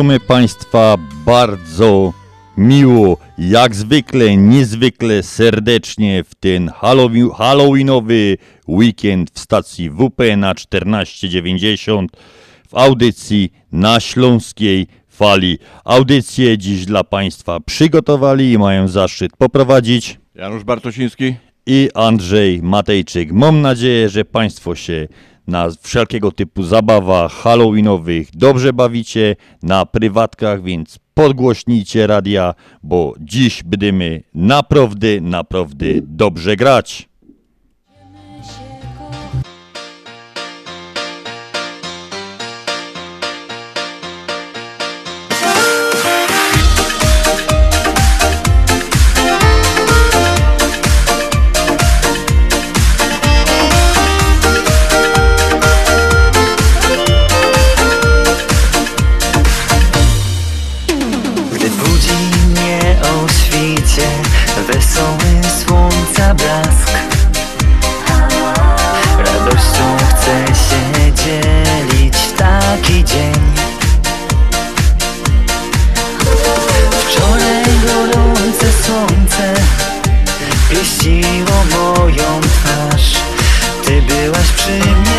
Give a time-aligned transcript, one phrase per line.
[0.00, 0.96] Witamy Państwa
[1.26, 2.12] bardzo
[2.56, 6.70] miło, jak zwykle, niezwykle serdecznie w ten
[7.36, 8.36] Halloweenowy
[8.68, 12.16] weekend w stacji WP na 1490
[12.68, 15.58] w audycji na Śląskiej Fali.
[15.84, 21.34] Audycję dziś dla Państwa przygotowali i mają zaszczyt poprowadzić Janusz Bartosiński
[21.66, 23.32] i Andrzej Matejczyk.
[23.32, 25.08] Mam nadzieję, że Państwo się
[25.50, 28.28] na wszelkiego typu zabawach halloweenowych.
[28.34, 37.09] Dobrze bawicie na prywatkach, więc podgłośnijcie radia, bo dziś będziemy naprawdę, naprawdę dobrze grać.
[84.78, 85.09] save.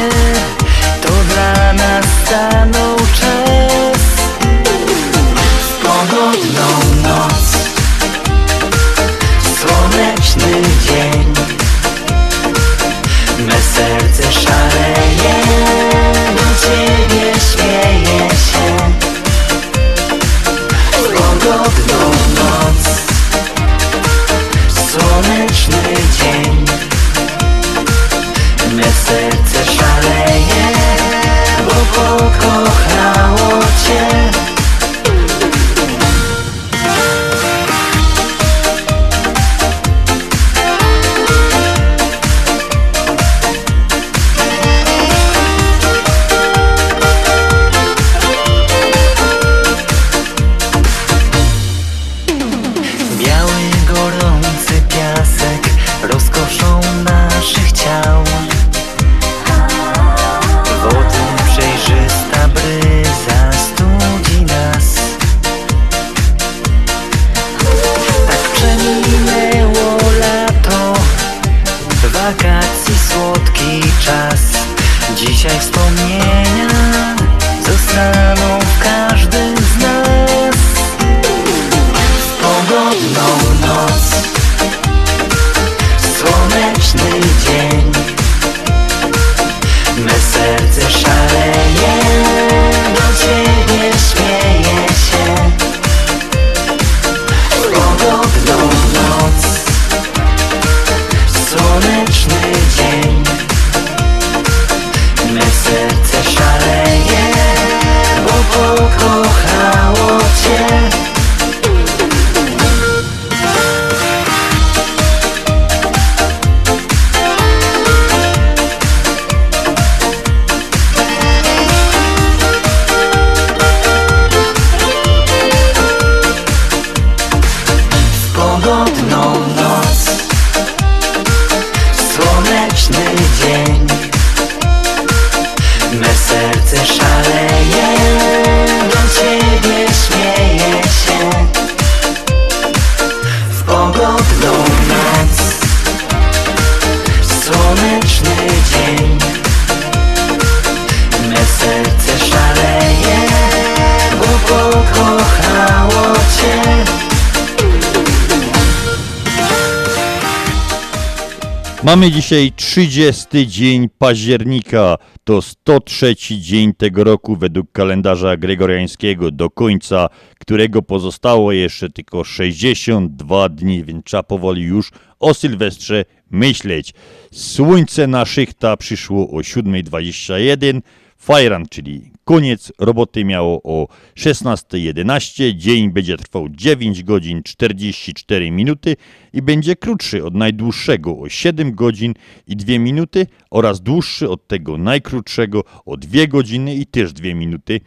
[162.01, 164.97] Mamy dzisiaj 30 dzień października.
[165.23, 170.09] To 103 dzień tego roku według kalendarza gregoriańskiego, do końca
[170.39, 176.93] którego pozostało jeszcze tylko 62 dni, więc trzeba powoli już o Sylwestrze myśleć.
[177.33, 180.81] Słońce na szychta przyszło o 7.21.
[181.21, 183.87] Fajran, czyli koniec roboty miało o
[184.17, 185.53] 16.11.
[185.55, 188.95] Dzień będzie trwał 9 godzin 44 minuty
[189.33, 192.13] i będzie krótszy od najdłuższego o 7 godzin
[192.47, 197.79] i 2 minuty oraz dłuższy od tego najkrótszego o 2 godziny i też 2 minuty.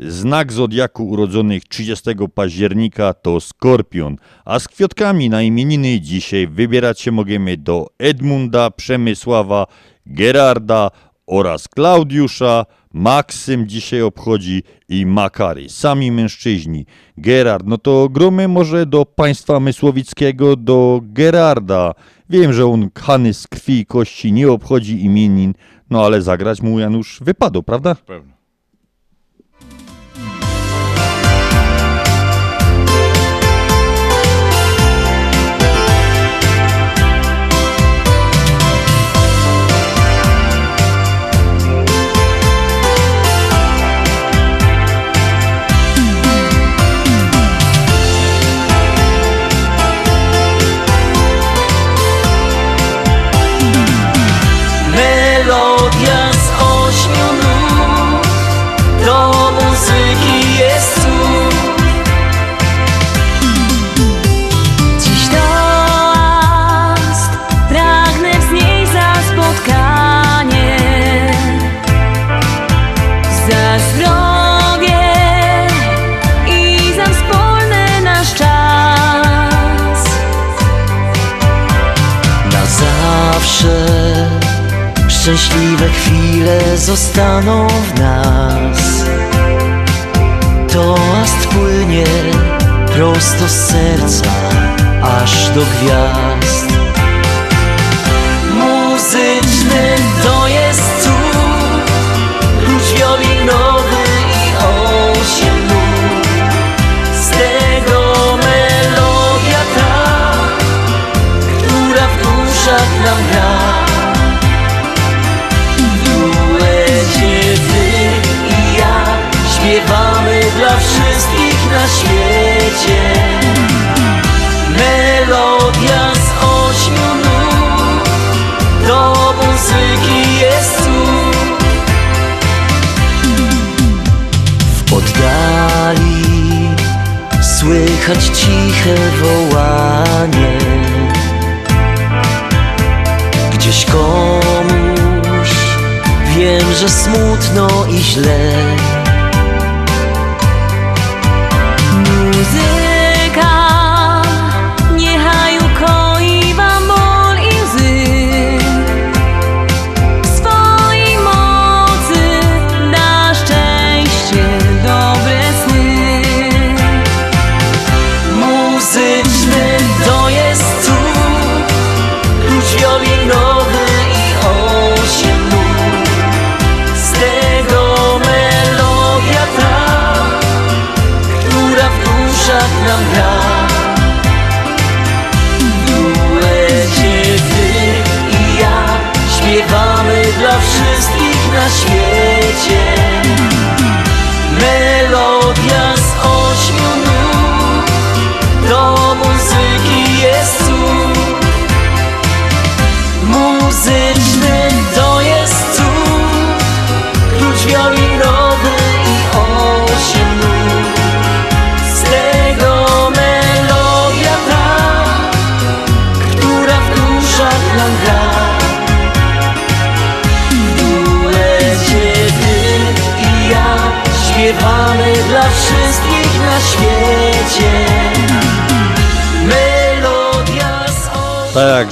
[0.00, 7.12] Znak zodiaku urodzonych 30 października to Skorpion, a z kwiatkami na imieniny dzisiaj wybierać się
[7.12, 9.66] możemy do Edmunda, Przemysława,
[10.06, 10.90] Gerarda
[11.26, 12.66] oraz Klaudiusza.
[12.92, 16.86] Maksym dzisiaj obchodzi i Makary, sami mężczyźni.
[17.16, 21.94] Gerard, no to gromy może do państwa Mysłowickiego, do Gerarda.
[22.30, 25.54] Wiem, że on kany z krwi i kości nie obchodzi imienin,
[25.90, 27.94] no ale zagrać mu Janusz wypadł, prawda?
[27.94, 28.35] Pewno.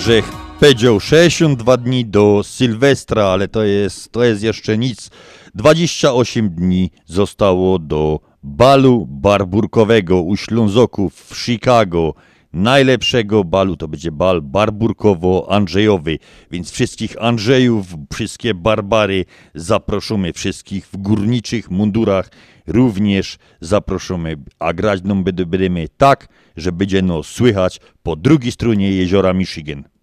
[0.05, 0.23] Że
[0.61, 5.11] powiedział 62 dni do Sylwestra, ale to jest, to jest jeszcze nic.
[5.55, 12.15] 28 dni zostało do balu barburkowego u Ślązoków w Chicago.
[12.53, 13.77] najlepszego balu.
[13.77, 16.19] To będzie bal barburkowo-andrzejowy,
[16.51, 22.31] więc wszystkich Andrzejów, wszystkie Barbary zaproszamy, wszystkich w górniczych mundurach
[22.67, 29.94] również zaproszamy, a grać będziemy tak, że będzie no słychać po drugiej stronie jeziora Michigan.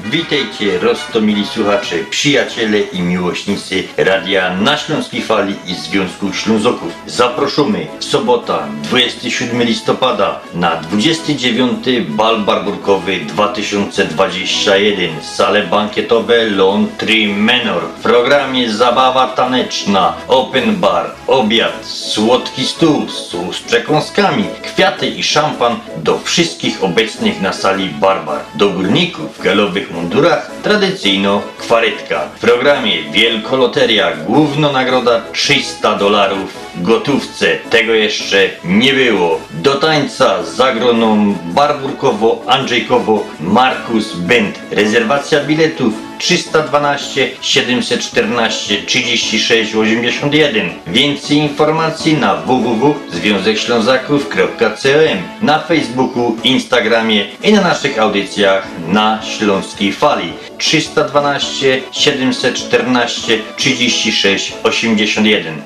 [0.00, 6.92] Witajcie, roztomili słuchacze, przyjaciele i miłośnicy Radia na Śląskiej Fali i Związku Ślązoków.
[7.06, 17.82] Zaproszamy w sobota 27 listopada na 29 Bal Barburkowy 2021 sale bankietowe Lontry Menor.
[17.98, 25.76] W programie zabawa taneczna, open bar, obiad, słodki stół, stół z przekąskami, kwiaty i szampan
[25.96, 28.40] do wszystkich obecnych na sali barbar.
[28.54, 29.42] Do górników w
[29.84, 32.28] galowych mundurach tradycyjno kwarytka.
[32.36, 37.46] W programie Wielkoloteria główna nagroda 300 dolarów gotówce.
[37.70, 39.40] Tego jeszcze nie było.
[39.50, 44.58] Do tańca zagroną Barburkowo-Andrzejkowo Markus Bent.
[44.70, 50.70] Rezerwacja biletów 312 714 36 81.
[50.86, 54.54] Więcej informacji na www.związekślązaków.com
[55.42, 65.62] na Facebooku, Instagramie i na naszych audycjach na Śląskiej Fali 312 714 36 81.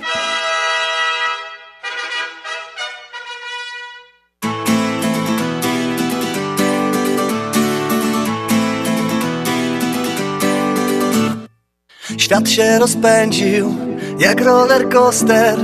[12.29, 13.75] Świat się rozpędził
[14.19, 15.59] jak roller coaster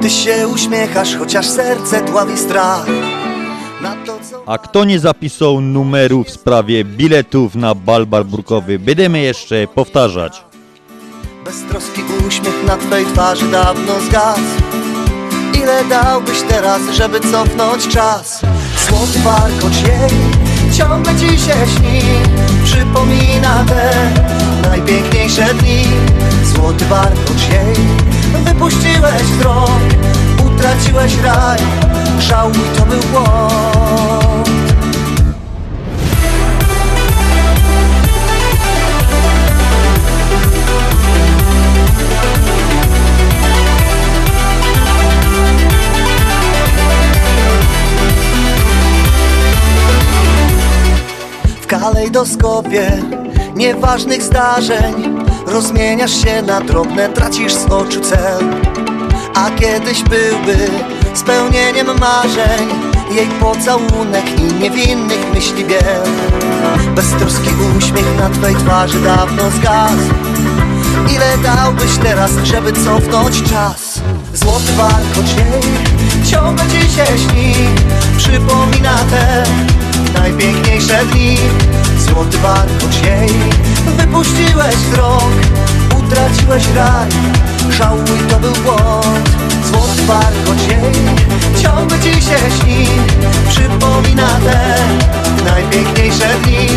[0.00, 2.86] Ty się uśmiechasz, chociaż serce dławi strach
[3.82, 9.20] Na to co A kto nie zapisał numeru w sprawie biletów na bal barburkowy, będziemy
[9.20, 10.44] jeszcze powtarzać.
[11.44, 14.42] beztroski uśmiech na twej twarzy dawno zgasł
[15.54, 18.40] Ile dałbyś teraz, żeby cofnąć czas?
[18.88, 20.10] Złoty warkocz jej
[20.78, 22.00] ciągle ci się śni
[22.64, 23.92] Przypomina te
[24.62, 25.84] najpiękniejsze dni.
[26.44, 27.86] Złoty warkocz jej.
[28.44, 29.80] Wypuściłeś wzrok.
[30.46, 31.58] Utraciłeś raj,
[32.18, 34.61] żałuj to był błąd
[51.80, 53.02] kalejdoskopie
[53.54, 55.24] nieważnych zdarzeń.
[55.46, 58.44] Rozmieniasz się na drobne, tracisz z oczu cel.
[59.34, 60.56] A kiedyś byłby
[61.14, 62.68] spełnieniem marzeń
[63.14, 66.04] Jej pocałunek i niewinnych myśli biel.
[66.94, 70.14] Beztroski uśmiech na twej twarzy dawno zgasł.
[71.14, 74.00] Ile dałbyś teraz, żeby cofnąć czas?
[74.34, 75.62] Złoty warkocz jej
[76.30, 77.54] ciągle ci się śni
[78.16, 79.44] Przypomina te
[80.14, 81.38] najpiękniejsze dni.
[81.98, 83.30] Złoty warkocz jej
[83.96, 85.32] wypuściłeś wzrok
[85.98, 87.08] Utraciłeś raj,
[87.70, 89.30] żałuj to był błąd.
[89.64, 90.94] Złoty warkocz jej
[91.62, 92.88] ciągle ci się śni.
[93.48, 94.76] Przypomina te
[95.44, 96.68] najpiękniejsze dni.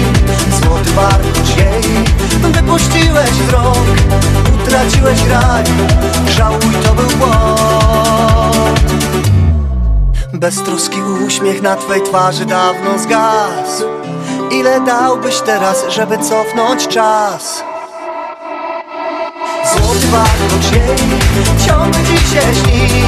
[0.62, 2.06] Złoty warkocz jej
[2.52, 3.86] wypuściłeś wzrok
[4.56, 5.64] Utraciłeś raj,
[6.38, 8.05] żałuj to był błąd
[10.40, 13.84] Beztroski uśmiech na twej twarzy dawno zgasł.
[14.52, 17.64] Ile dałbyś teraz, żeby cofnąć czas?
[19.74, 20.98] Złoty warkocz jej
[21.68, 23.04] ciągle ci się śni.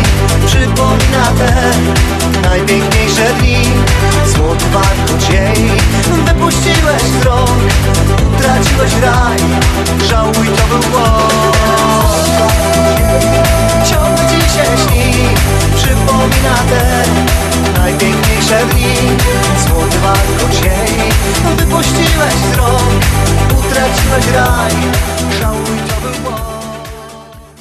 [0.45, 1.71] Przypomina te
[2.49, 3.57] najpiękniejsze dni.
[4.25, 5.71] Złoty warkocz jej
[6.25, 7.49] wypuściłeś wzrok
[8.37, 9.37] Utraciłeś raj,
[10.09, 11.66] żałuj to był błąd
[13.85, 15.13] Ciągle ci się śni
[15.75, 17.03] Przypomina te
[17.79, 18.95] najpiękniejsze dni.
[19.67, 21.11] Złoty warkocz jej
[21.57, 22.81] Wypuściłeś wzrok
[23.59, 24.96] Utraciłeś raj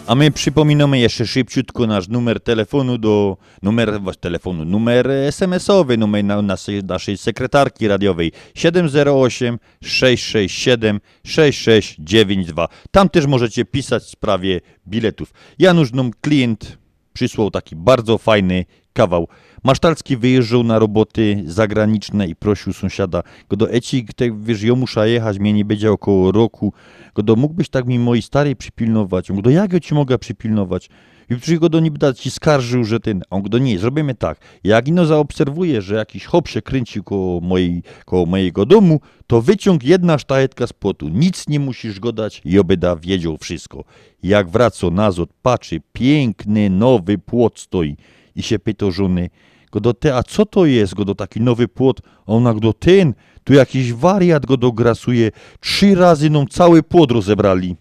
[0.07, 6.43] A my przypominamy jeszcze szybciutko nasz numer telefonu do numer telefonu, numer SMS-owy, numer na,
[6.43, 12.69] naszej, naszej sekretarki radiowej 708 667 6692.
[12.91, 15.33] Tam też możecie pisać w sprawie biletów.
[15.59, 16.79] Janusz nam klient
[17.13, 19.29] przysłał taki bardzo fajny kawał.
[19.67, 24.07] Masztalski wyjeżdżał na roboty zagraniczne i prosił sąsiada, go do Eci,
[24.41, 26.73] wiesz, ja muszę jechać, mnie nie będzie około roku,
[27.15, 29.33] go do mógłbyś tak mi mojej starej przypilnować?
[29.33, 30.89] Go do jak ja ci mogę przypilnować?
[31.31, 34.39] I przecież go do niby ci skarżył, że ten, on go do nie, zrobimy tak,
[34.65, 39.85] jak ino zaobserwuję, że jakiś hop się kręci koło, mojej, koło mojego domu, to wyciąg
[39.85, 43.85] jedna sztajetka z płotu, nic nie musisz go dać i obeda wiedział wszystko.
[44.23, 47.97] Jak wraca nazad, patrzy, piękny, nowy płot stoi
[48.37, 49.31] i się pyta żony,
[49.77, 50.95] Go do te, a co to jest?
[50.95, 52.01] Go do taki nowy płot.
[52.27, 53.15] A ona go do ten,
[53.45, 55.31] tu jakiś wariat go dograsuje.
[55.61, 57.77] Trzy razy nam cały płot rozebrali.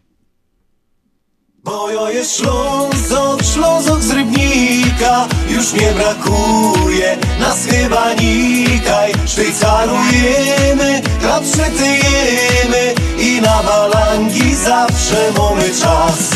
[1.64, 11.44] Bo jo jest Ślązok, Ślązok z Rybnika Już nie brakuje nas chyba nikaj Szwajcarujemy, chleb
[11.44, 16.32] przetyjemy I na balangi zawsze mamy czas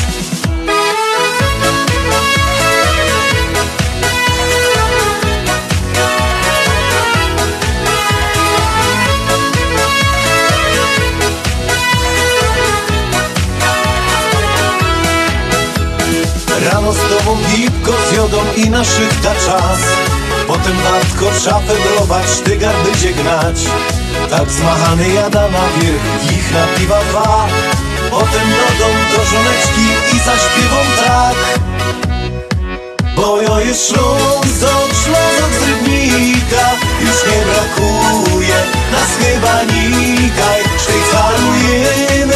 [16.65, 19.79] Rano z tobą gipko z jodą i na szychta czas.
[20.47, 23.55] Potem wartko w szafę brować, sztygar będzie gnać.
[24.29, 27.47] Tak zmachany jada na wierch, ich na piwa dwa.
[28.11, 31.35] Potem do dom do żoneczki i zaśpiewą tak.
[33.15, 36.65] Bo jo jest Ślązok, Ślązok z Rybnika.
[37.01, 42.28] Już nie brakuje nas chyba nikaj Szwajcarujemy,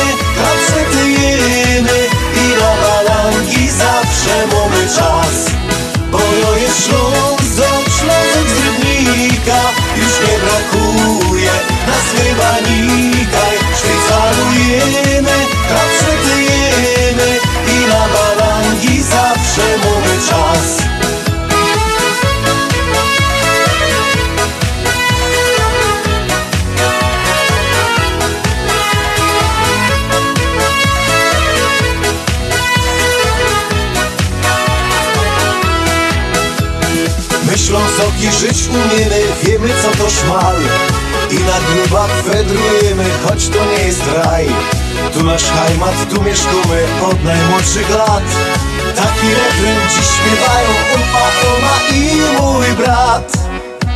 [38.24, 40.56] Soki żyć umiemy, wiemy co to szmal.
[41.32, 44.48] I na grubach fedrujemy, choć to nie jest raj.
[45.14, 48.24] Tu nasz hajmat, tu mieszkamy od najmłodszych lat.
[48.96, 53.34] Taki refren dziś śpiewają Upa, Oma i mój brat.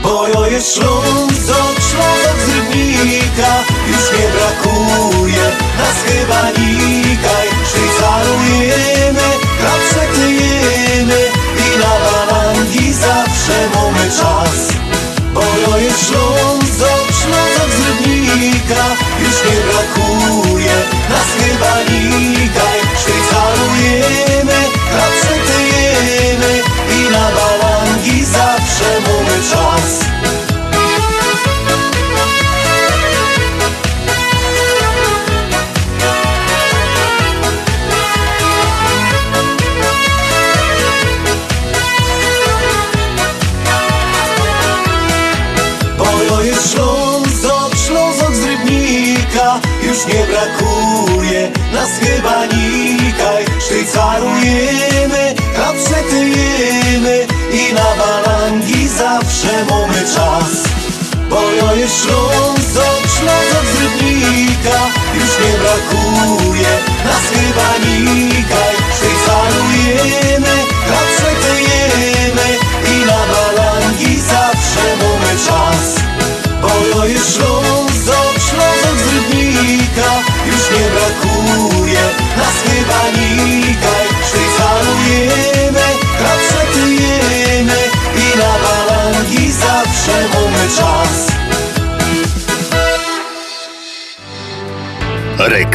[0.03, 8.96] Bo jo jest Ślązok, z Rybnika Już nie brakuje nas chyba nikaj Szwajcarujemy,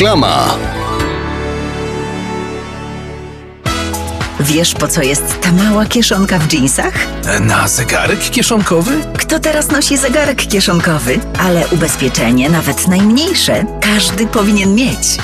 [0.02, 0.58] Reklama.
[4.40, 6.94] Wiesz, po co jest ta mała kieszonka w dżinsach?
[7.40, 8.90] Na zegarek kieszonkowy?
[9.18, 11.20] Kto teraz nosi zegarek kieszonkowy?
[11.38, 15.18] Ale ubezpieczenie, nawet najmniejsze, każdy powinien mieć.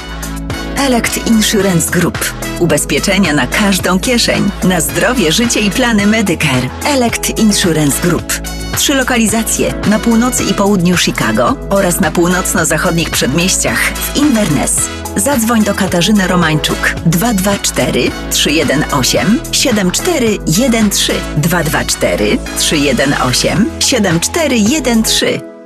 [0.76, 2.34] Elect Insurance Group.
[2.58, 4.50] Ubezpieczenia na każdą kieszeń.
[4.64, 6.68] Na zdrowie, życie i plany Medicare.
[6.84, 8.47] Elect Insurance Group.
[8.78, 14.76] Trzy lokalizacje na północy i południu Chicago oraz na północno-zachodnich przedmieściach w Inverness.
[15.16, 25.57] Zadzwoń do Katarzyny Romańczuk 224 318 7413 224 318 7413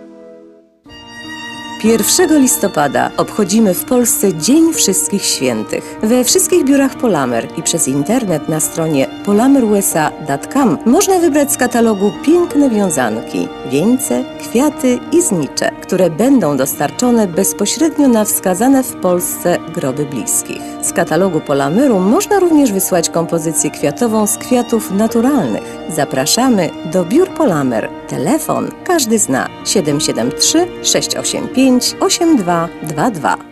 [1.84, 5.98] 1 listopada obchodzimy w Polsce Dzień Wszystkich Świętych.
[6.02, 12.70] We wszystkich biurach Polamer i przez internet na stronie polamerusa.com można wybrać z katalogu piękne
[12.70, 20.62] wiązanki, wieńce, kwiaty i znicze, które będą dostarczone bezpośrednio na wskazane w Polsce groby bliskich.
[20.82, 25.62] Z katalogu Polameru można również wysłać kompozycję kwiatową z kwiatów naturalnych.
[25.88, 27.88] Zapraszamy do biur Polamer.
[28.08, 33.51] Telefon każdy zna 773 685 8222.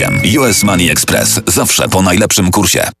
[0.39, 3.00] US Money Express zawsze po najlepszym kursie.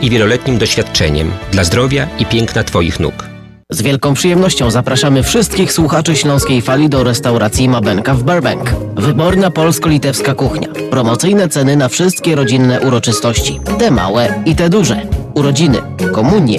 [0.00, 3.28] i wieloletnim doświadczeniem dla zdrowia i piękna Twoich nóg.
[3.70, 8.74] Z wielką przyjemnością zapraszamy wszystkich słuchaczy Śląskiej Fali do restauracji Mabenka w Burbank.
[8.96, 10.68] Wyborna polsko-litewska kuchnia.
[10.90, 13.60] Promocyjne ceny na wszystkie rodzinne uroczystości.
[13.78, 15.00] Te małe i te duże.
[15.34, 15.78] Urodziny,
[16.12, 16.58] komunie,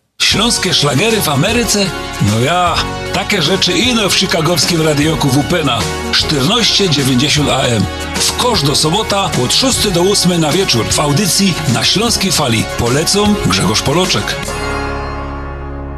[0.21, 1.85] Śląskie szlagery w Ameryce?
[2.21, 2.75] No ja,
[3.13, 5.79] takie rzeczy ino w chicagowskim radioku WPNA
[6.11, 7.85] 1490 AM.
[8.15, 12.65] W kosz do sobota od 6 do 8 na wieczór w audycji na Śląskiej Fali.
[12.77, 14.35] Polecą Grzegorz Poloczek.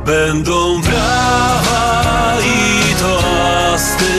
[0.06, 4.13] Będą brawa i toasty,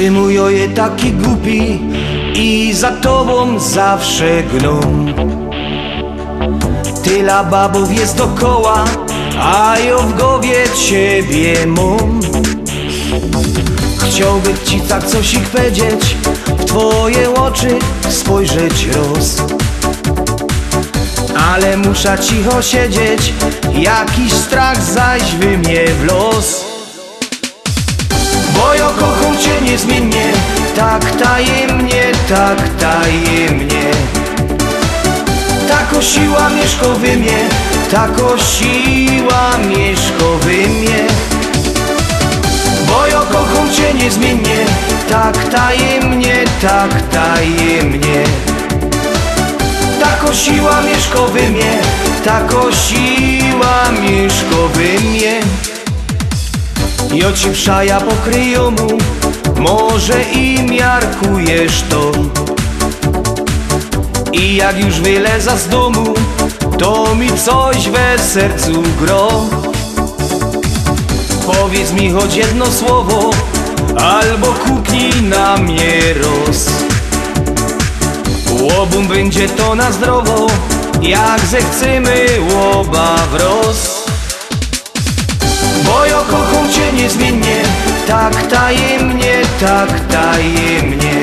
[0.00, 1.80] Czy mój oje taki głupi
[2.34, 4.80] i za tobą zawsze gną?
[7.04, 8.84] Tyle babów jest dokoła,
[9.40, 12.20] a ja w głowie ciebie mam.
[13.98, 19.36] Chciałbym ci tak coś ich powiedzieć, w twoje oczy spojrzeć roz.
[21.52, 23.32] Ale muszę cicho siedzieć,
[23.74, 26.69] jakiś strach zaś wy mnie w los.
[28.60, 30.32] Bo kocham cię niezmiennie
[30.76, 33.90] Tak tajemnie, tak tajemnie.
[35.68, 37.38] Tako siła mieszkowy mnie
[37.90, 41.04] Tako siła mieszkowy mnie.
[42.86, 44.66] Bo kocham cię niezmiennie
[45.08, 48.24] Tak tajemnie, tak tajemnie.
[50.00, 51.78] Tako siła mieszkowy mnie
[52.24, 55.40] Tako siła mieszkowy mnie
[57.14, 58.98] i przaja pokryją mu.
[59.56, 62.12] Może i miarkujesz to.
[64.32, 66.14] I jak już wyleza z domu
[66.78, 69.28] To mi coś we sercu gro.
[71.46, 73.30] Powiedz mi choć jedno słowo
[73.96, 76.66] Albo kupnij na mnie roz.
[78.60, 80.46] Łobum będzie to na zdrowo
[81.02, 83.99] Jak zechcemy łoba wroz
[85.84, 87.62] bo ja kocham cię niezmiennie
[88.06, 91.20] Tak tajemnie, tak tajemnie.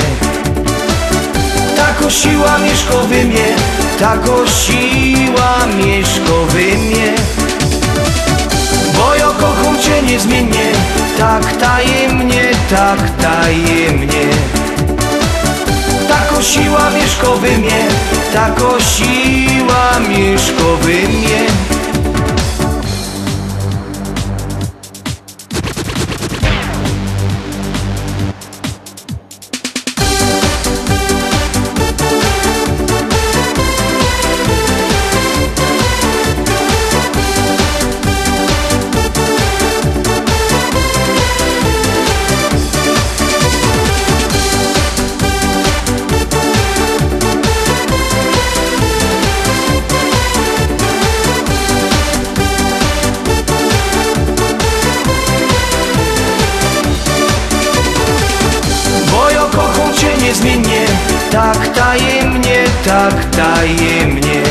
[1.77, 3.55] Tako siła mieszkowy mnie
[3.99, 7.13] Tako siła mieszkowy mnie.
[8.97, 10.71] Bo ja kocham cię niezmiennie
[11.17, 14.27] Tak tajemnie, tak tajemnie.
[16.09, 17.87] Tako siła mieszkowy mnie
[18.33, 21.76] Tako siła mieszkowy mnie
[63.67, 64.43] tak tajemnie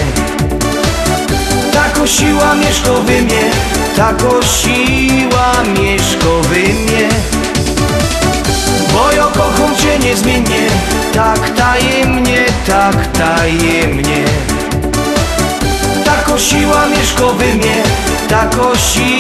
[1.73, 3.51] Tak osiła mieszkowy mnie,
[3.97, 7.09] tak osiła mieszkowy mnie.
[8.93, 10.67] Bo ja kocham cię niezmiennie,
[11.15, 14.25] tak tajemnie, tak tajemnie.
[16.05, 17.83] Tak osiła mieszkowy mnie,
[18.29, 19.16] tak osiła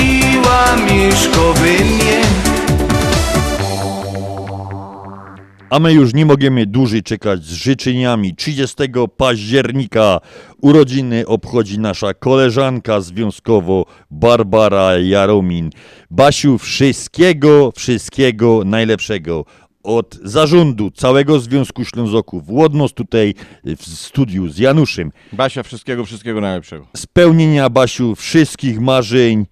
[5.76, 8.36] A my już nie możemy dłużej czekać z życzeniami.
[8.36, 8.76] 30
[9.16, 10.20] października
[10.62, 15.70] urodziny obchodzi nasza koleżanka związkowo Barbara Jaromin.
[16.10, 19.44] Basiu, wszystkiego, wszystkiego najlepszego.
[19.82, 23.34] Od zarządu całego Związku Ślązoków, łodnos tutaj
[23.64, 25.12] w studiu z Januszem.
[25.32, 26.86] Basia, wszystkiego, wszystkiego najlepszego.
[26.96, 29.46] Spełnienia, Basiu, wszystkich marzeń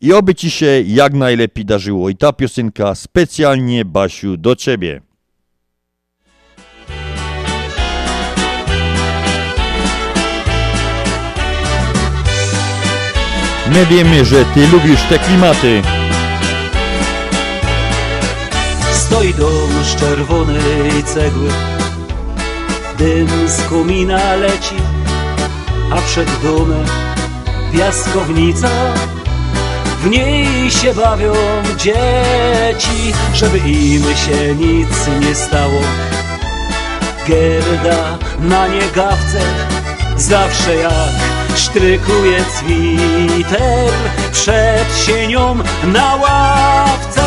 [0.00, 2.10] i oby ci się jak najlepiej darzyło.
[2.10, 5.09] I ta piosenka specjalnie, Basiu, do ciebie.
[13.72, 15.82] My wiemy, że ty lubisz te klimaty.
[18.92, 21.48] Stoi dom z czerwonej cegły.
[22.98, 24.74] Dym z komina leci
[25.92, 26.84] A przed domem
[27.72, 28.68] piaskownica.
[30.02, 31.32] W niej się bawią
[31.76, 35.80] dzieci Żeby im się nic nie stało.
[37.28, 39.40] Gerda na niegawce
[40.16, 43.92] Zawsze jak sztrykuje cwiter
[44.32, 47.26] Przed sienią na ławce.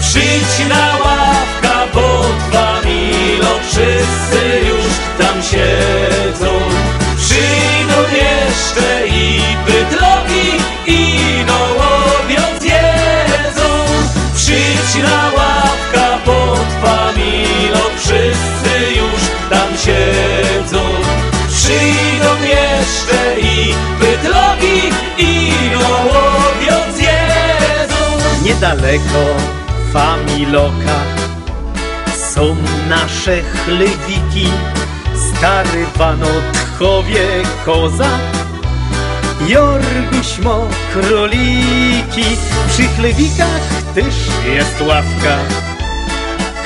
[0.00, 4.86] Przyjdź na ławka, bo dwa milo Wszyscy już
[5.18, 6.50] tam siedzą.
[7.16, 10.50] Przyjdą jeszcze i bydlogi
[10.86, 13.68] I nołowiec jedzą.
[14.34, 15.37] Przyjdź na ławka,
[28.58, 29.24] Niedaleko
[29.92, 30.98] Familoka
[32.32, 32.56] są
[32.88, 34.50] nasze chlewiki,
[35.14, 37.26] stary Wanotchowie
[37.64, 38.18] koza,
[39.48, 42.36] Jorguś mo króliki,
[42.68, 43.60] przy chlewikach
[43.94, 44.14] też
[44.54, 45.38] jest ławka.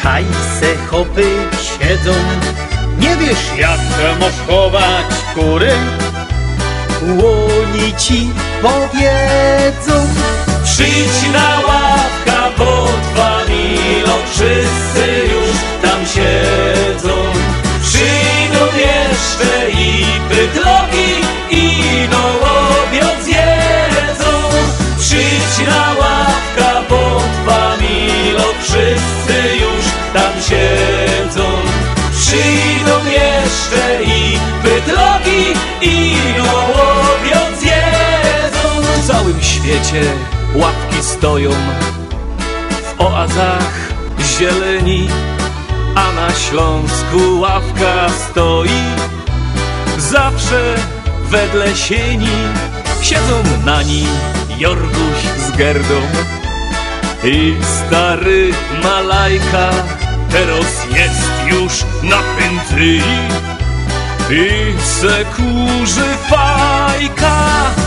[0.02, 1.26] Kajse chopy
[1.62, 2.12] siedzą,
[2.98, 3.80] nie wiesz jak
[4.20, 5.72] możesz chować kury,
[7.02, 8.30] łoni ci
[8.62, 10.06] powiedzą.
[10.72, 17.14] Przyjdź na ławka, bo dwa milo Wszyscy już tam siedzą.
[17.82, 21.12] Przyjdą jeszcze i bydlogi
[21.50, 24.32] I nołowiec jedzą
[24.98, 31.44] Przyjdź na ławka, bo dwa milo Wszyscy już tam siedzą.
[32.20, 35.44] Przyjdą jeszcze i bydlogi
[35.82, 40.02] I nołowiec jedzą W całym świecie
[40.54, 41.50] łapki stoją
[42.82, 45.08] w oazach zieleni,
[45.94, 48.80] a na Śląsku ławka stoi
[49.98, 50.74] zawsze
[51.30, 52.36] wedle sieni.
[53.02, 54.06] Siedzą na nim
[54.58, 56.00] Jorguś z Gerdą
[57.24, 58.50] i stary
[58.82, 59.70] Malajka
[60.30, 63.00] teraz jest już na pędzi
[64.30, 67.36] i se kurzy fajka.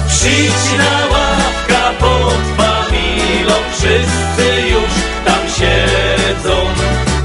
[0.08, 1.55] Przyjdź na ławka
[2.00, 4.94] pod Familo Wszyscy już
[5.26, 6.56] tam siedzą.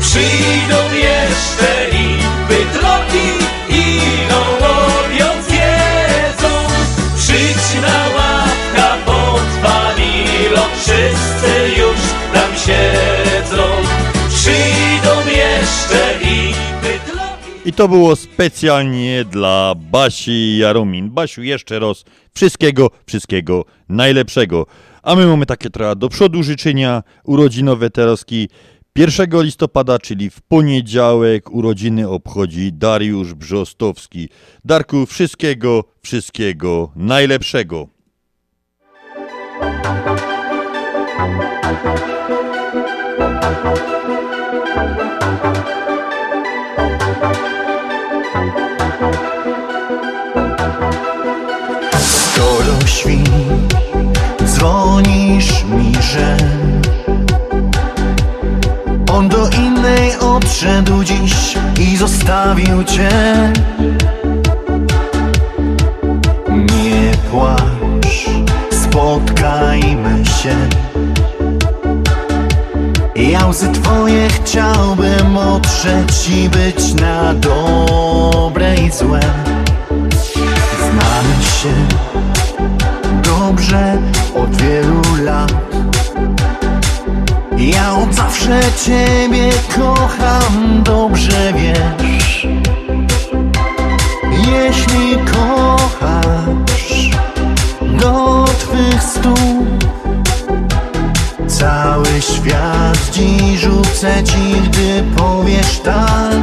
[0.01, 1.90] Przyjdą jeszcze
[17.65, 21.11] I to było specjalnie dla Basi Jaromin.
[21.11, 24.67] Basiu, jeszcze raz wszystkiego, wszystkiego najlepszego.
[25.03, 28.49] A my mamy takie trochę do przodu życzenia urodzinowe teroski.
[28.97, 34.29] 1 listopada, czyli w poniedziałek, urodziny obchodzi Dariusz Brzostowski.
[34.65, 37.89] Darku, wszystkiego, wszystkiego najlepszego.
[53.01, 53.19] Świ,
[54.45, 56.37] dzwonisz mi, że
[59.13, 63.11] On do innej odszedł dziś i zostawił cię.
[66.49, 68.31] Nie płacz,
[68.71, 70.55] spotkajmy się.
[73.17, 79.21] Ja Łzy twoje chciałbym otrzeć i być na dobre i złe.
[80.79, 82.10] Znamy się
[85.21, 85.53] lat
[87.57, 92.47] Ja od zawsze ciebie kocham, dobrze wiesz.
[94.33, 97.11] Jeśli kochasz
[98.01, 99.85] do twych stóp
[101.47, 106.41] Cały świat dziś rzucę ci, gdy powiesz tak.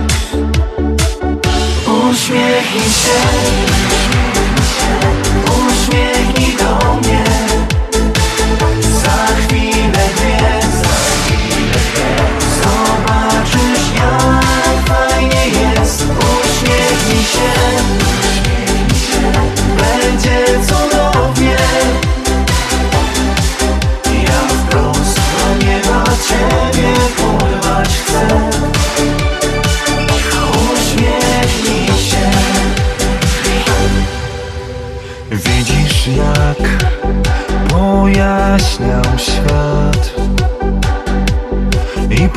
[2.09, 3.86] Uśmiechnij się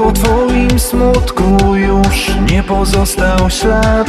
[0.01, 4.09] po twoim smutku już nie pozostał ślad.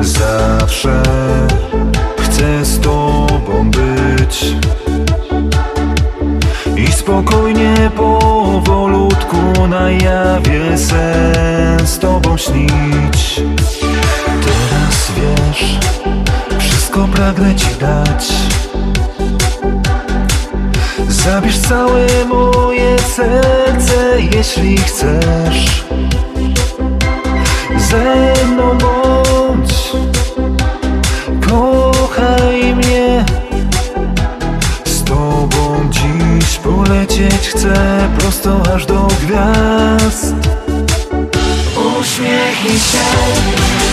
[0.00, 1.02] Zawsze
[2.18, 4.54] chcę z tobą być.
[6.76, 13.40] I spokojnie powolutku na jawie sen z tobą śnić.
[14.44, 15.78] Teraz wiesz,
[16.58, 18.32] wszystko pragnę ci dać
[21.24, 25.84] Zabierz całe moje serce, jeśli chcesz.
[27.90, 29.92] Ze mną bądź.
[31.48, 33.24] Kochaj mnie.
[34.84, 40.34] Z tobą dziś polecieć chcę Prosto aż do gwiazd.
[42.00, 43.83] Uśmiechnij się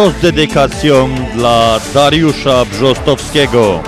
[0.00, 3.82] To z dedykacją dla Dariusza Brzostowskiego.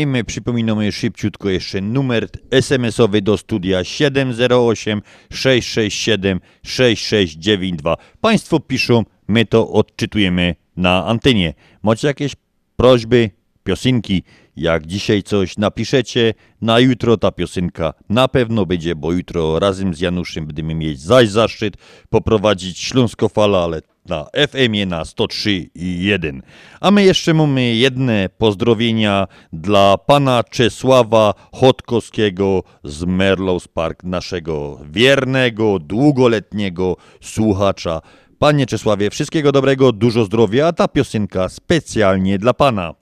[0.00, 7.96] I my przypominamy szybciutko jeszcze numer SMS-owy do studia 708 667 6692.
[8.20, 11.54] Państwo piszą, my to odczytujemy na antenie.
[11.82, 12.32] Macie jakieś
[12.76, 13.30] prośby,
[13.64, 14.22] piosenki?
[14.56, 20.00] Jak dzisiaj coś napiszecie, na jutro ta piosenka na pewno będzie, bo jutro razem z
[20.00, 21.76] Januszem będziemy mieć zaś zaszczyt
[22.10, 26.40] poprowadzić Śląskofala, ale na FM-ie na 103,1.
[26.80, 35.78] A my jeszcze mamy jedne pozdrowienia dla pana Czesława Chodkowskiego z Merlows Park, naszego wiernego,
[35.78, 38.00] długoletniego słuchacza.
[38.38, 42.94] Panie Czesławie, wszystkiego dobrego, dużo zdrowia, a ta piosenka specjalnie dla pana.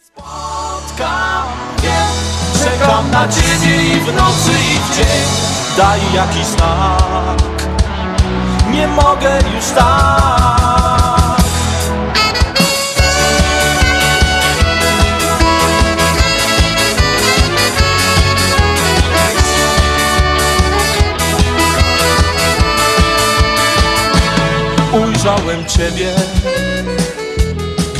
[0.00, 1.48] spotkam
[1.82, 2.14] Wiem,
[2.64, 5.24] czekam na ciebie i w nocy i w dzień
[5.76, 7.53] Daj jakiś znak
[8.74, 10.24] Nie mogę już tak.
[24.92, 26.14] Ujrzałem ciebie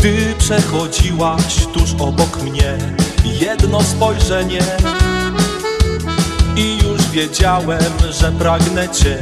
[0.04, 2.78] gdy przechodziłaś tuż obok mnie.
[3.24, 4.60] Jedno spojrzenie
[7.14, 9.18] wiedziałem, że pragnę Cię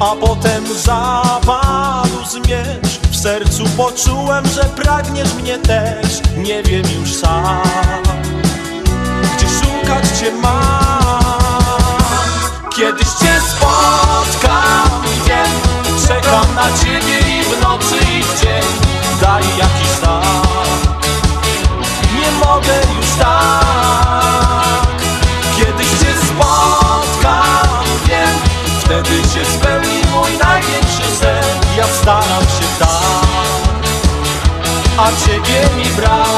[0.00, 6.20] A potem zapadł zmierzch W sercu poczułem, że pragniesz mnie też.
[6.36, 7.62] Nie wiem już sam
[9.36, 11.22] Gdzie szukać Cię mam.
[12.76, 15.60] Kiedyś Cię spotkam Wiem,
[16.08, 18.64] czekam na Ciebie i w nocy i w dzień.
[19.20, 20.24] Daj jakiś znak.
[22.20, 24.17] Nie mogę już tak
[35.26, 36.28] ciebie mi brak.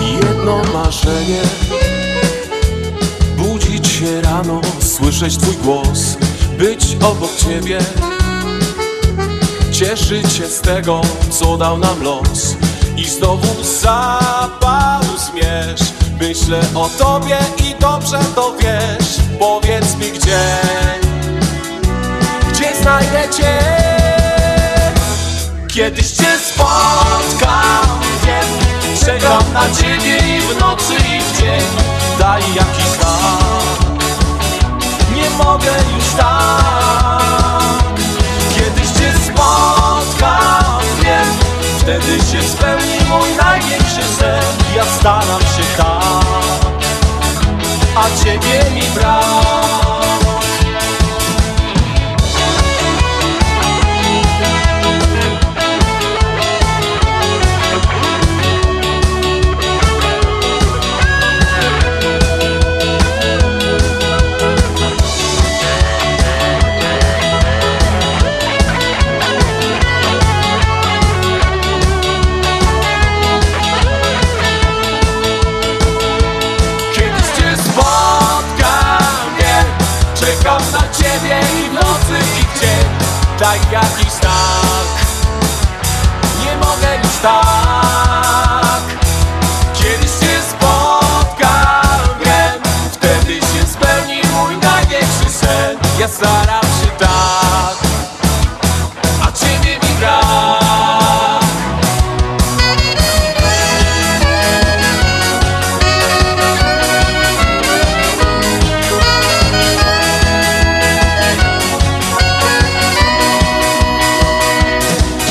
[0.00, 1.42] Jedno marzenie.
[3.36, 6.16] Budzić się rano, słyszeć twój głos
[6.58, 7.78] Być obok ciebie.
[9.72, 11.00] Cieszyć się z tego,
[11.30, 12.56] co dał nam los
[12.96, 15.80] I znowu z zapału zmierz.
[16.20, 19.16] Myślę o tobie i dobrze to wiesz.
[19.38, 20.40] Powiedz mi gdzie?
[22.48, 23.58] Gdzie znajdę cię?
[25.68, 28.66] Kiedyś cię spotkam, wiem
[29.00, 31.62] Czekam na ciebie i w nocy i w dzień.
[32.18, 33.96] Daj jakiś znak.
[35.14, 36.85] Nie mogę już tak
[42.16, 44.42] Wtedy się spełni mój największy sen
[44.76, 46.66] Ja staram się tak
[47.96, 49.65] A ciebie mi brak
[96.06, 97.76] Ja staram się tak
[99.22, 99.92] A ciebie mi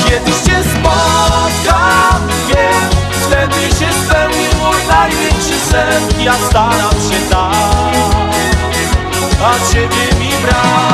[0.04, 2.90] Kiedyś cię spotkam, wiem
[3.26, 6.24] Wtedy się spełni mój największy sen.
[6.24, 7.56] Ja staram się tak,
[9.44, 10.05] a ciebie
[10.46, 10.86] brak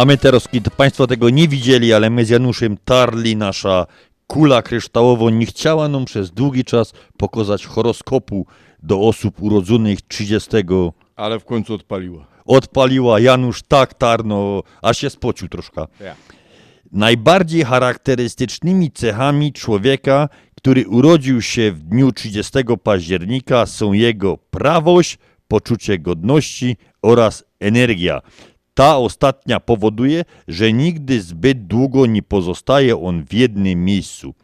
[0.00, 3.86] A my teraz, kiedy Państwo tego nie widzieli, ale my z Januszem tarli nasza
[4.26, 8.46] kula kryształowo nie chciała nam przez długi czas pokazać horoskopu
[8.82, 10.50] do osób urodzonych 30.
[11.16, 12.26] Ale w końcu odpaliła.
[12.46, 15.86] Odpaliła Janusz tak tarno, aż się spocił troszkę.
[16.00, 16.14] Ja.
[16.92, 25.18] Najbardziej charakterystycznymi cechami człowieka, który urodził się w dniu 30 października są jego prawość,
[25.48, 28.20] poczucie godności oraz energia.
[28.74, 34.34] Ta ostatnia powoduje, że nigdy zbyt długo nie pozostaje on w jednym miejscu,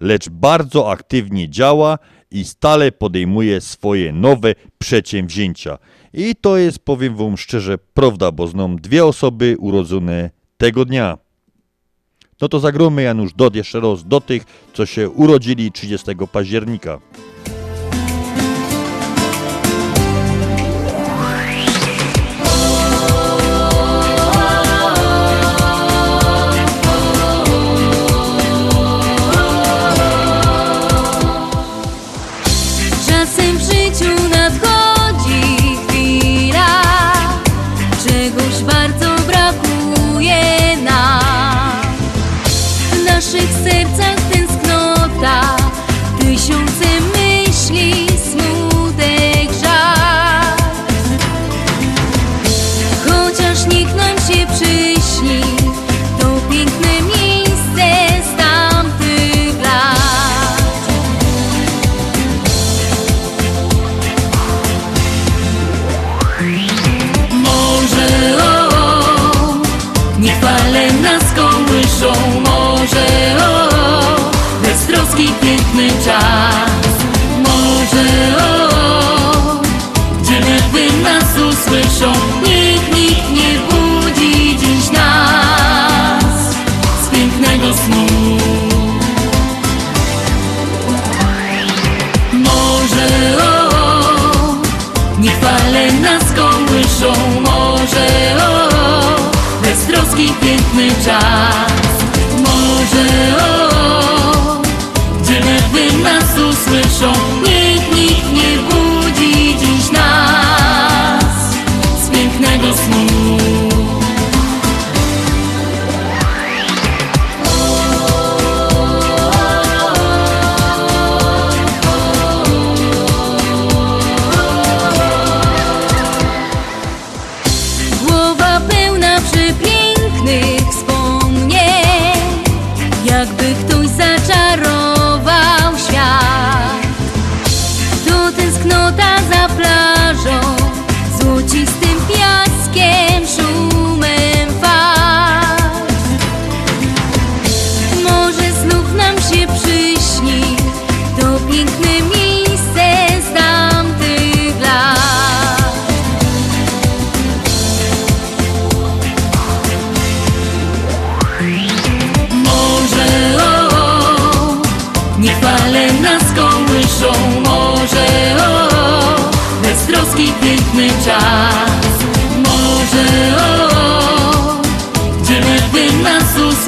[0.00, 1.98] lecz bardzo aktywnie działa
[2.30, 5.78] i stale podejmuje swoje nowe przedsięwzięcia.
[6.12, 11.18] I to jest, powiem wam szczerze, prawda, bo znam dwie osoby urodzone tego dnia.
[12.42, 16.98] No to zagromy Janusz Dot jeszcze raz do tych, co się urodzili 30 października.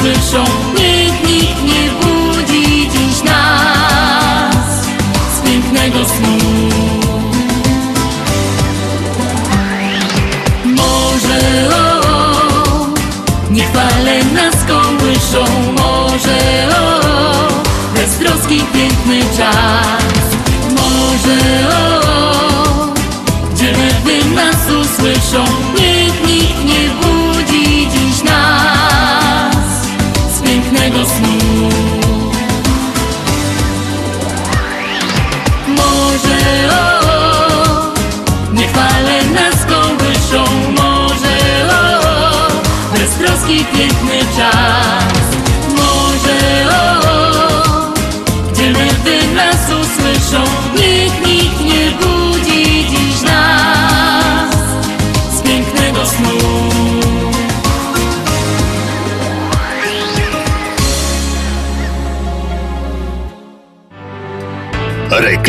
[0.05, 0.44] Nas usłyszą
[0.78, 4.86] Niech nikt nie budzi dziś nas.
[5.36, 6.38] Z pięknego snu.
[10.64, 12.86] Może o, o
[13.50, 15.72] niech fale nas kołyszą.
[15.72, 17.48] Może o, o
[17.94, 20.24] beztroski piękny czas.
[20.70, 21.74] Może o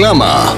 [0.05, 0.55] Reklama.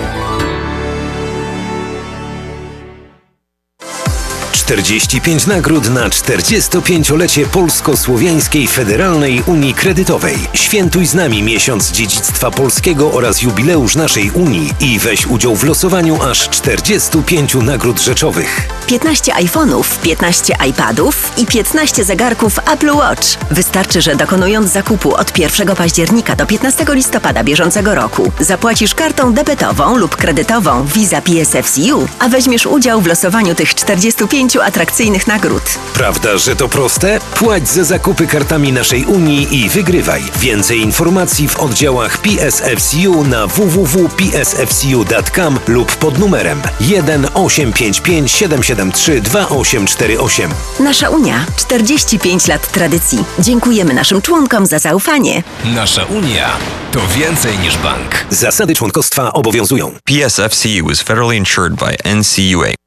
[4.52, 10.38] 45 nagród na 45-lecie Polsko-Słowiańskiej Federalnej Unii Kredytowej.
[10.54, 16.22] Świętuj z nami miesiąc dziedzictwa polskiego oraz jubileusz naszej Unii i weź udział w losowaniu
[16.22, 18.77] aż 45 nagród rzeczowych.
[18.88, 23.28] 15 iPhone'ów, 15 iPadów i 15 zegarków Apple Watch.
[23.52, 29.98] Wystarczy, że dokonując zakupu od 1 października do 15 listopada bieżącego roku zapłacisz kartą debetową
[29.98, 35.64] lub kredytową Visa PSFCU, a weźmiesz udział w losowaniu tych 45 atrakcyjnych nagród.
[35.94, 37.20] Prawda, że to proste?
[37.36, 40.24] Płać za zakupy kartami naszej Unii i wygrywaj.
[40.40, 50.52] Więcej informacji w oddziałach PSFCU na www.psfcu.com lub pod numerem 1 855 773 2848.
[50.80, 53.24] Nasza Unia 45 lat tradycji.
[53.40, 55.44] Dziękujemy naszym członkom za zaufanie.
[55.66, 56.50] Nasza Unia
[56.92, 58.26] to więcej niż bank.
[58.30, 59.92] Zasady członkostwa obowiązują.
[60.04, 62.87] PSFCU is federally insured by NCUA.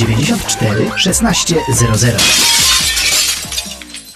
[0.00, 2.79] 1600.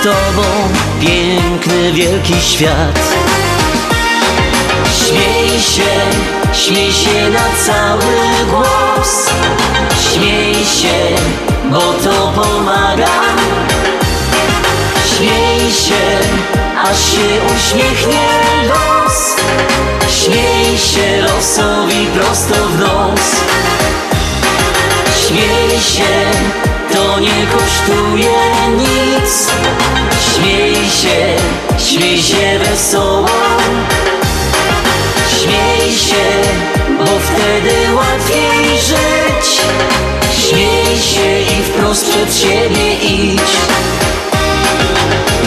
[0.00, 0.42] przed tobą
[1.00, 2.98] piękny, wielki świat.
[5.06, 5.90] Śmiej się,
[6.52, 8.04] śmiej się na cały
[8.50, 9.30] głos.
[10.12, 11.16] Śmiej się,
[11.70, 13.10] bo to pomaga.
[15.16, 16.18] Śmiej się,
[16.82, 18.28] aż się uśmiechnie
[18.68, 19.36] los.
[20.08, 23.20] Śmiej się losowi prosto w nos
[25.30, 26.30] Śmiej się,
[26.92, 28.36] to nie kosztuje
[28.76, 29.50] nic.
[30.34, 31.36] Śmiej się,
[31.78, 33.28] śmiej się wesoło.
[35.40, 36.24] Śmiej się,
[36.98, 39.60] bo wtedy łatwiej żyć.
[40.48, 43.50] Śmiej się i wprost przed siebie idź.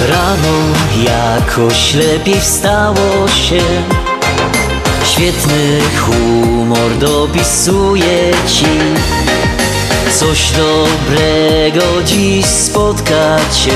[0.10, 0.58] Rano
[1.04, 3.62] jakoś lepiej wstało się.
[5.06, 8.66] Świetny humor dopisuje ci
[10.16, 13.72] Coś dobrego dziś spotka cię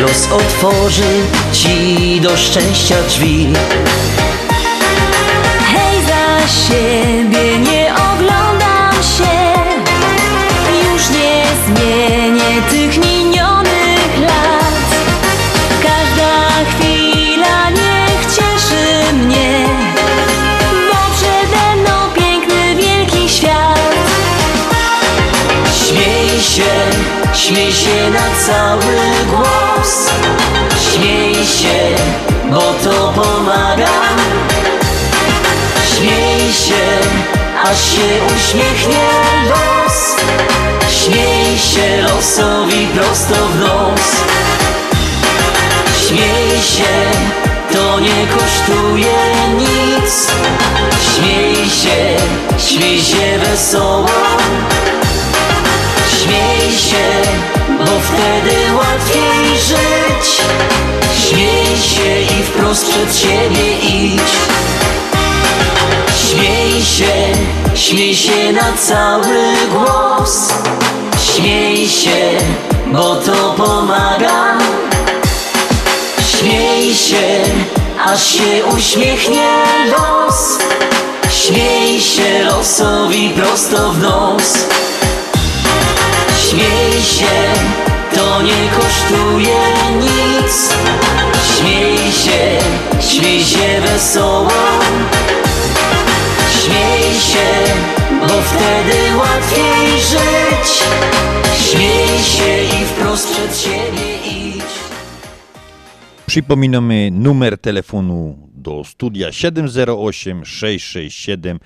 [0.00, 3.48] Los otworzy ci do szczęścia drzwi.
[5.72, 7.85] Hej, za siebie nie
[27.46, 28.96] śmiej się na cały
[29.30, 30.10] głos.
[30.92, 31.94] Śmiej się,
[32.50, 33.88] bo to pomaga.
[35.96, 36.84] Śmiej się,
[37.64, 39.08] aż się uśmiechnie
[39.48, 40.16] los.
[40.90, 44.06] Śmiej się losowi prosto w nos.
[46.08, 46.94] Śmiej się,
[47.72, 49.16] to nie kosztuje
[49.58, 50.30] nic.
[51.14, 52.16] Śmiej się,
[52.68, 54.08] śmiej się wesoło.
[56.22, 57.15] Śmiej się,
[58.16, 60.40] wtedy łatwiej żyć.
[61.28, 64.20] Śmiej się i wprost przed siebie idź.
[66.30, 67.14] Śmiej się,
[67.74, 70.52] śmiej się na cały głos.
[71.34, 72.38] Śmiej się,
[72.86, 74.58] bo to pomaga.
[76.38, 77.44] Śmiej się,
[78.06, 79.48] aż się uśmiechnie
[79.90, 80.58] los.
[81.30, 84.52] Śmiej się losowi prosto w nos.
[86.50, 87.52] Śmiej się,
[88.16, 89.58] to nie kosztuje
[90.00, 90.74] nic.
[91.56, 92.58] Śmiej się,
[93.00, 94.50] śmiej się wesoło.
[96.64, 97.48] Śmiej się,
[98.20, 100.82] bo wtedy łatwiej żyć.
[101.70, 104.64] Śmiej się i wprost przed siebie idź.
[106.26, 111.58] Przypominamy numer telefonu do studia 708 667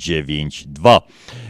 [0.00, 1.00] 6692.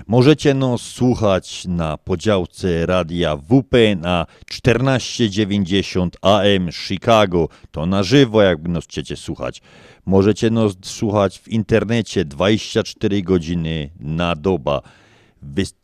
[0.06, 7.48] Możecie nas słuchać na podziałce radia WP na 1490 AM Chicago.
[7.70, 9.62] To na żywo, jak nas chcecie słuchać.
[10.06, 14.82] Możecie nas słuchać w internecie 24 godziny na doba.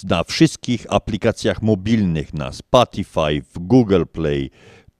[0.04, 4.50] Na wszystkich aplikacjach mobilnych, na Spotify, w Google Play,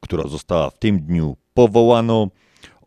[0.00, 2.26] która została w tym dniu powołana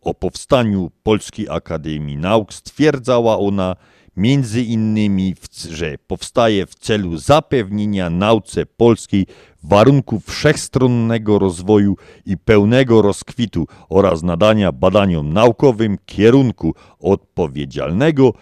[0.00, 3.76] o powstaniu Polskiej Akademii Nauk, stwierdzała ona
[4.16, 5.34] między innymi,
[5.70, 9.26] że powstaje w celu zapewnienia nauce polskiej
[9.62, 11.96] warunków wszechstronnego rozwoju
[12.26, 18.32] i pełnego rozkwitu oraz nadania badaniom naukowym kierunku odpowiedzialnego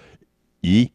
[0.62, 0.88] i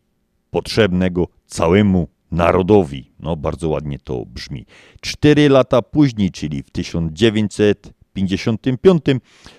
[0.51, 3.11] potrzebnego całemu narodowi.
[3.19, 4.65] No, bardzo ładnie to brzmi.
[5.01, 9.03] Cztery lata później, czyli w 1955,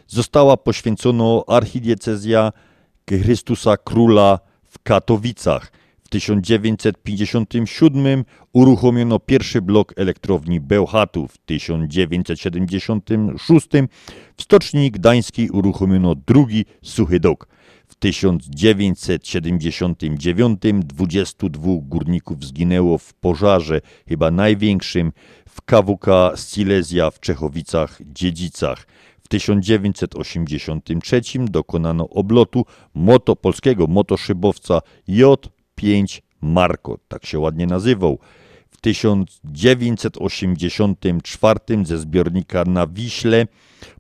[0.07, 2.53] została poświęcona archidiecezja
[3.11, 4.39] Chrystusa Króla
[4.77, 5.73] w Katowicach.
[6.05, 11.33] W 1957 uruchomiono pierwszy blok elektrowni Bełchatów.
[11.33, 13.69] W 1976
[14.37, 17.49] w Stoczni Gdańskiej uruchomiono drugi suchy dok.
[17.89, 25.13] W 1979 22 górników zginęło w pożarze, chyba największym
[25.49, 26.07] w KWK
[26.37, 28.87] Silesia w Czechowicach-Dziedzicach.
[29.27, 32.65] W 1983 dokonano oblotu
[32.95, 38.19] moto, polskiego motoszybowca J5 Marko, tak się ładnie nazywał.
[38.71, 43.47] W 1984 ze zbiornika na Wiśle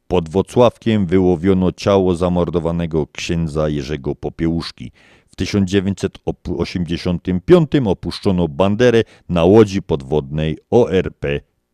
[0.09, 4.93] pod Wocławkiem wyłowiono ciało zamordowanego księdza Jerzego Popiełuszki.
[5.29, 11.27] W 1985 opuszczono banderę na łodzi podwodnej ORP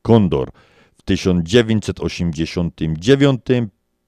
[0.03, 0.51] Kondor.
[1.03, 3.41] W 1989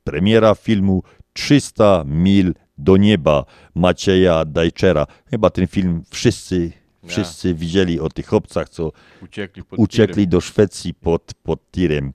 [0.04, 5.06] premiera filmu 300 mil do nieba Macieja Dajczera.
[5.30, 6.72] Chyba ten film wszyscy,
[7.06, 8.92] wszyscy widzieli o tych chłopcach, co
[9.22, 10.30] Uciekli uciekli tirem.
[10.30, 12.12] do Szwecji pod, pod tirem.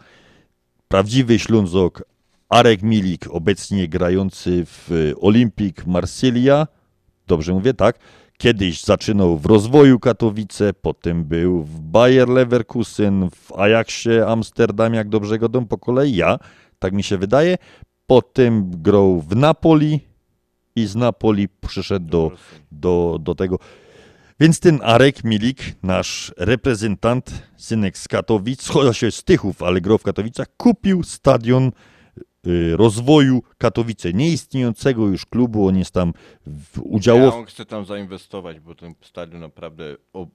[0.87, 2.03] prawdziwy Ślązok
[2.49, 6.67] Arek Milik, obecnie grający w Olimpik Marsylia,
[7.27, 7.99] dobrze mówię, tak?
[8.37, 15.39] Kiedyś zaczynał w rozwoju Katowice, potem był w Bayer Leverkusen, w Ajaxie Amsterdam, jak dobrze
[15.39, 16.39] go dom po kolei, ja,
[16.79, 17.57] tak mi się wydaje.
[18.07, 20.14] Potem grał w Napoli
[20.75, 22.31] i z Napoli przyszedł do,
[22.71, 23.59] do, do tego.
[24.39, 29.97] Więc ten Arek Milik, nasz reprezentant, synek z Katowic, chociaż się z Tychów, ale grał
[29.97, 31.71] w Katowicach, kupił stadion
[32.47, 36.13] y, rozwoju Katowice, nieistniejącego już klubu, on jest tam
[36.45, 37.33] w udziałow...
[37.33, 40.27] Ja on chce tam zainwestować, bo ten stadion naprawdę, o,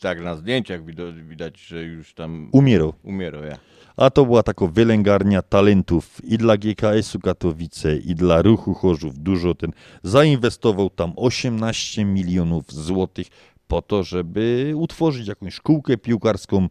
[0.00, 2.94] tak na zdjęciach widać, widać że już tam Umierał.
[3.02, 3.58] Umierał, ja.
[3.96, 9.18] A to była taka wylęgarnia talentów i dla GKS-u Katowice, i dla Ruchu Chorzów.
[9.18, 9.72] Dużo ten
[10.02, 13.26] zainwestował tam 18 milionów złotych
[13.68, 16.68] po to, żeby utworzyć jakąś szkółkę piłkarską.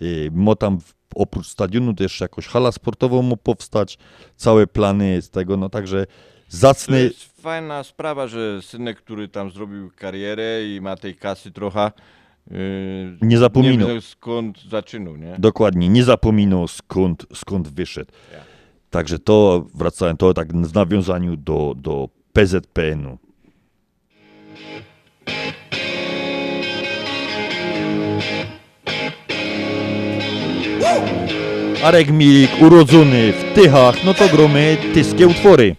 [0.00, 0.78] Yy, Mo tam
[1.14, 3.98] oprócz stadionu też jakoś hala sportową mu powstać.
[4.36, 6.12] Całe plany z tego, no także To
[6.48, 7.00] zacny...
[7.02, 11.90] jest fajna sprawa, że synek, który tam zrobił karierę i ma tej kasy trochę,
[13.22, 13.88] Nie zapominał.
[13.88, 15.36] Nie skąd zaczynał, nie?
[15.38, 18.12] Dokładnie, nie zapominał skąd, skąd wyszedł.
[18.90, 23.18] Także to, wracałem, to tak w nawiązaniu do, do PZPN-u.
[31.84, 35.76] Arek Milik, urodzony w Tychach, no to gromy tyskie utwory.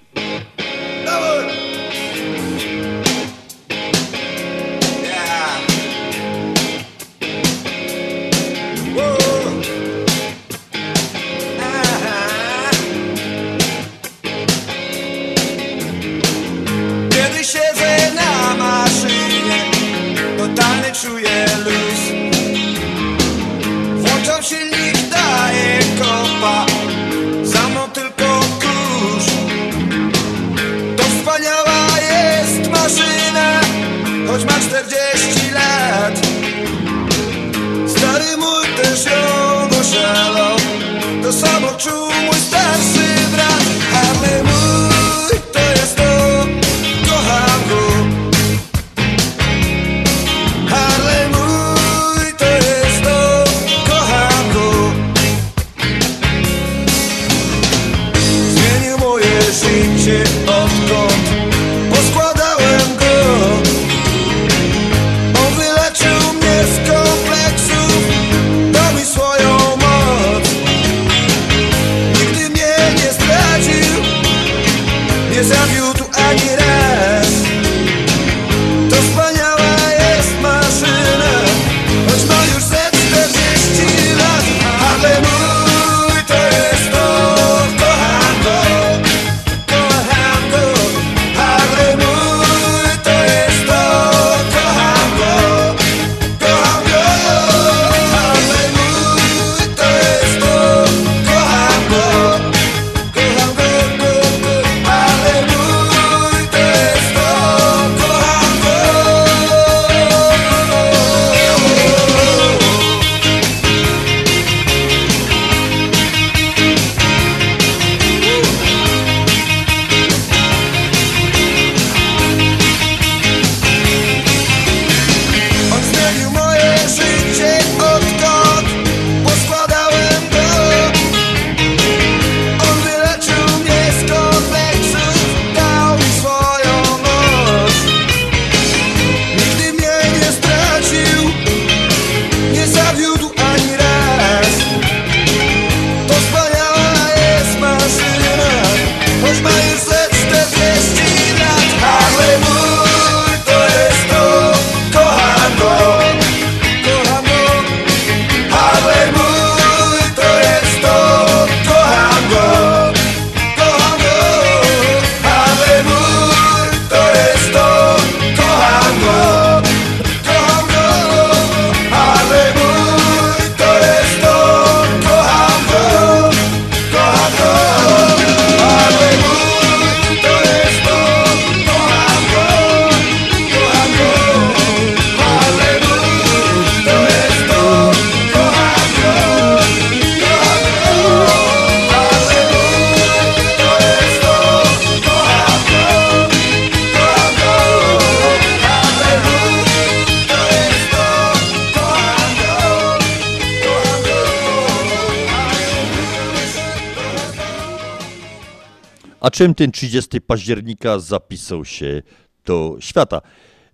[209.40, 212.02] Czym ten 30 października zapisał się
[212.46, 213.22] do świata?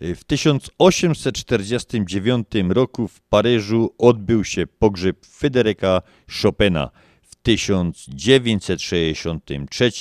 [0.02, 6.02] W 1849 roku w Paryżu odbył się pogrzeb Fryderyka
[6.42, 6.90] Chopina.
[7.22, 9.92] W 1963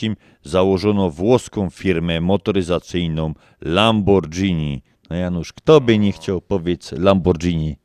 [0.43, 4.83] założono włoską firmę motoryzacyjną Lamborghini.
[5.11, 7.77] No Janusz, kto by nie chciał powiedzieć Lamborghini?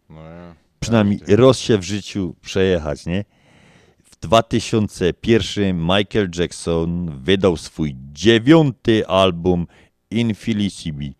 [0.80, 3.26] Przynajmniej roz się w życiu przejechać, nie?
[4.20, 9.68] W 2001 Michael Jackson wydał swój dziewiąty album
[10.12, 11.14] Infelicity.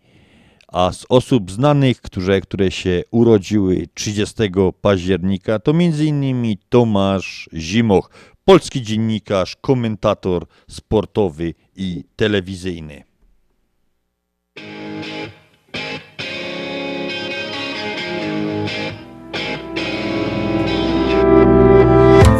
[0.68, 4.34] A z osób znanych, które, które się urodziły 30
[4.80, 6.56] października, to m.in.
[6.68, 8.10] Tomasz Zimoch,
[8.44, 13.04] polski dziennikarz, komentator sportowy i telewizyjny.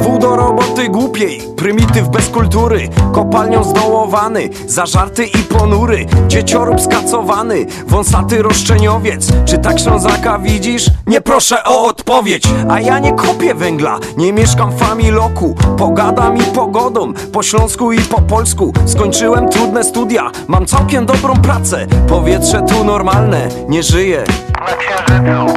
[0.00, 0.49] Wół do
[0.80, 9.28] roboty głupiej, prymityw bez kultury Kopalnią zdołowany, zażarty i ponury Dzieciorób skacowany, wąsaty roszczeniowiec.
[9.44, 10.86] Czy tak Ślązaka widzisz?
[11.06, 12.44] Nie proszę o odpowiedź.
[12.70, 18.00] A ja nie kopię węgla, nie mieszkam w familoku Pogadam i pogodą, po śląsku i
[18.00, 18.72] po polsku.
[18.86, 21.86] Skończyłem trudne studia, mam całkiem dobrą pracę.
[22.08, 24.24] Powietrze tu normalne, nie żyję
[24.60, 25.54] Na księżycu.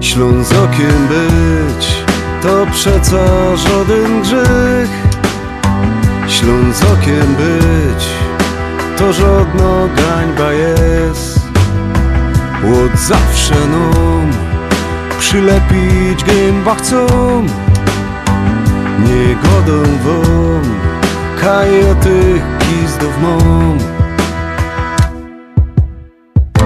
[0.00, 2.05] Ślązokiem być
[2.42, 4.90] to przeca żaden grzech.
[6.28, 8.06] Ślązokiem być
[8.98, 11.40] to żadna gańba jest.
[12.64, 14.30] Łód zawsze nam
[15.18, 17.06] przylepić gęba chcą.
[19.04, 20.86] Nie godą wam
[22.58, 23.22] gizdów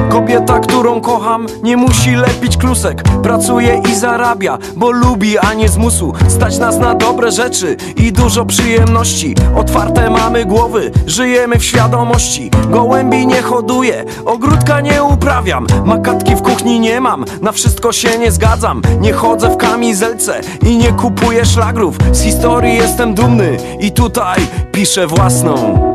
[0.08, 3.02] Kobieta, którą kocham, nie musi lepić klusek.
[3.22, 6.12] Pracuje i zarabia, bo lubi, a nie zmusu.
[6.28, 9.34] Stać nas na dobre rzeczy i dużo przyjemności.
[9.56, 12.50] Otwarte mamy głowy, żyjemy w świadomości.
[12.70, 15.66] Gołębi nie hoduję, ogródka nie uprawiam.
[15.84, 18.82] Makatki w kuchni nie mam, na wszystko się nie zgadzam.
[19.00, 21.96] Nie chodzę w kamizelce i nie kupuję szlagrów.
[22.12, 24.40] Z historii jestem dumny i tutaj
[24.72, 25.92] piszę własną.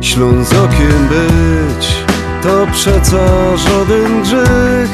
[0.00, 2.08] Ślązokiem być
[2.42, 4.90] to przeca żaden grzech.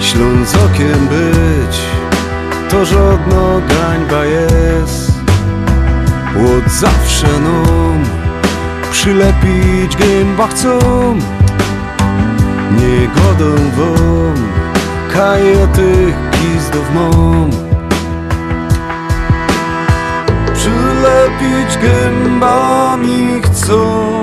[0.00, 1.80] Ślązokiem być
[2.70, 5.12] to żadna gańba jest.
[6.36, 8.04] Łód zawsze nam
[8.92, 10.78] przylepić gęba chcą.
[12.70, 14.34] Nie godą wam
[15.12, 17.50] kajetych gizdów mam.
[20.54, 24.20] Przylepić gębami chcą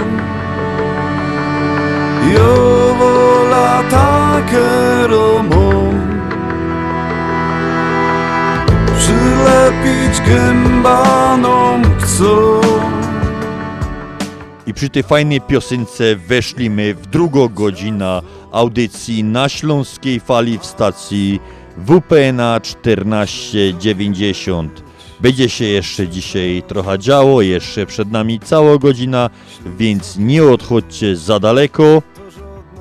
[14.67, 18.21] I przy tej fajnej piosence weszliśmy w drugą godzinę
[18.51, 21.39] audycji na Śląskiej Fali w stacji
[21.77, 24.83] WPNA 1490.
[25.19, 29.29] Będzie się jeszcze dzisiaj trochę działo, jeszcze przed nami cała godzina,
[29.77, 32.01] więc nie odchodźcie za daleko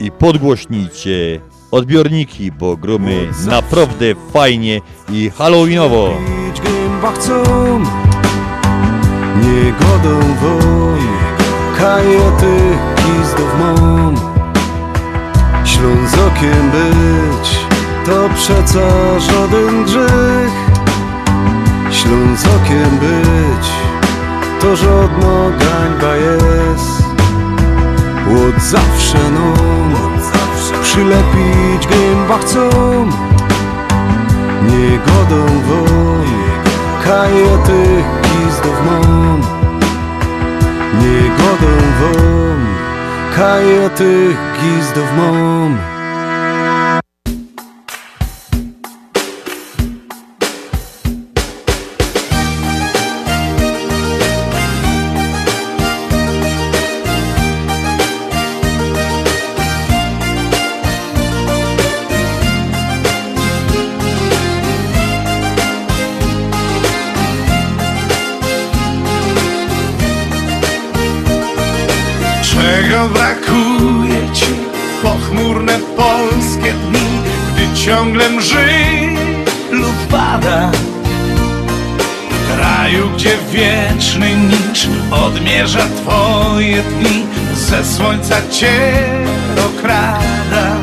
[0.01, 1.41] i podgłośnijcie
[1.71, 4.81] odbiorniki, bo gromy naprawdę fajnie
[5.13, 6.09] i halloweenowo.
[6.47, 7.43] Pić gęba chcą
[9.43, 10.99] Nie godą wam
[11.79, 14.37] kajetych gizdów mam.
[15.65, 17.67] Ślązokiem być
[18.07, 20.53] to przeca żaden grzech
[21.91, 23.69] Ślązokiem być
[24.61, 26.96] to żadna gańba jest
[28.29, 29.97] Łód zawsze nam
[30.83, 32.71] przylepić gęba chcą
[34.63, 36.27] Nie godą wam
[37.05, 39.41] kajetych gizdów mam.
[41.01, 41.87] Nie godą
[43.37, 45.96] kajetych gizdów mam
[85.47, 88.93] odmierza twoje dni, ze słońca cię
[89.67, 90.77] okrada.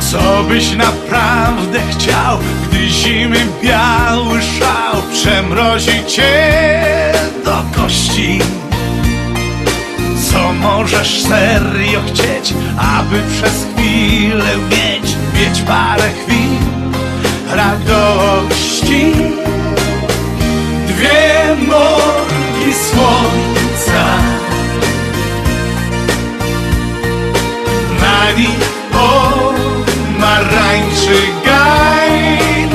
[0.00, 2.38] Co byś naprawdę chciał,
[2.68, 6.52] gdy zimy biały szał przemrozi cię
[7.44, 8.38] do kości
[10.30, 16.58] Co możesz serio chcieć, aby przez chwilę mieć Mieć parę chwil
[17.56, 19.12] radości
[20.88, 22.21] Dwie morgi
[22.92, 24.04] słońca.
[28.00, 32.68] Na nich pomarańczy gaj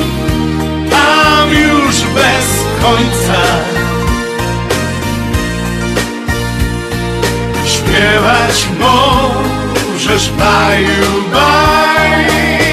[0.90, 2.48] Tam już bez
[2.82, 3.42] końca.
[7.66, 12.67] Śpiewać możesz baju baj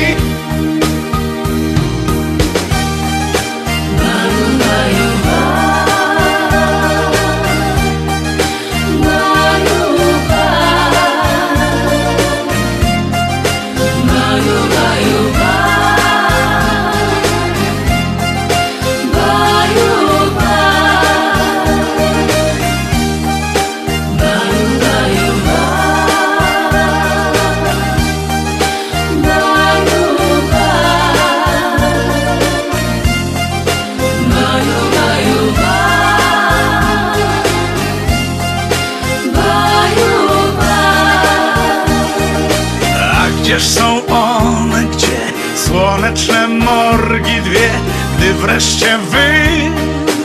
[43.55, 45.21] gdzież są one, gdzie
[45.57, 47.71] słoneczne morgi dwie,
[48.19, 48.99] gdy wreszcie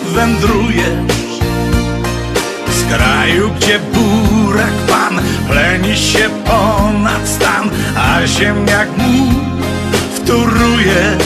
[0.06, 1.40] wywędrujesz
[2.70, 9.34] z kraju, gdzie burak pan pleni się ponad stan, a ziemniak mu
[10.16, 11.18] wtóruje.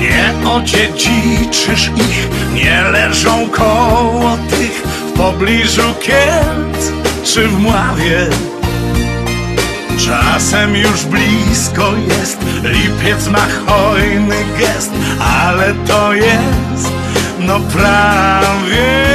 [0.00, 6.92] Nie odziedziczysz ich, nie leżą koło tych w pobliżu Kielc
[7.24, 8.28] czy w Mławie.
[10.32, 16.92] Czasem już blisko jest, lipiec ma hojny gest, ale to jest,
[17.38, 19.06] no prawie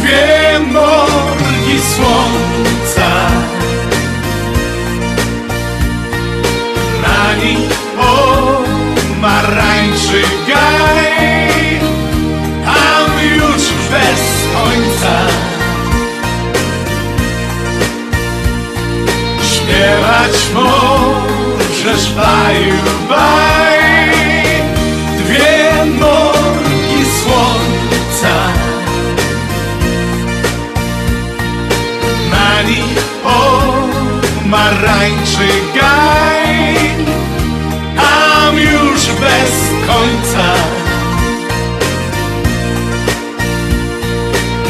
[0.00, 3.10] dwie morgi słońca.
[7.02, 7.78] Na nich
[9.16, 10.97] pomarańczy gaj,
[20.18, 22.74] Śpiewać możesz baju
[23.08, 23.78] baj.
[25.18, 28.34] Dwie morgi słońca.
[32.30, 33.04] Na nich
[34.42, 36.76] pomarańczy gaj
[37.96, 39.52] Tam już bez
[39.86, 40.46] końca.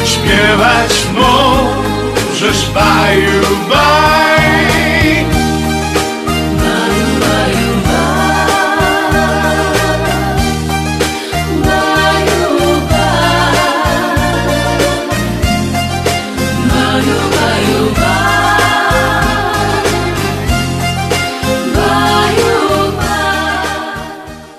[0.05, 4.08] Śpiewać możesz baju baj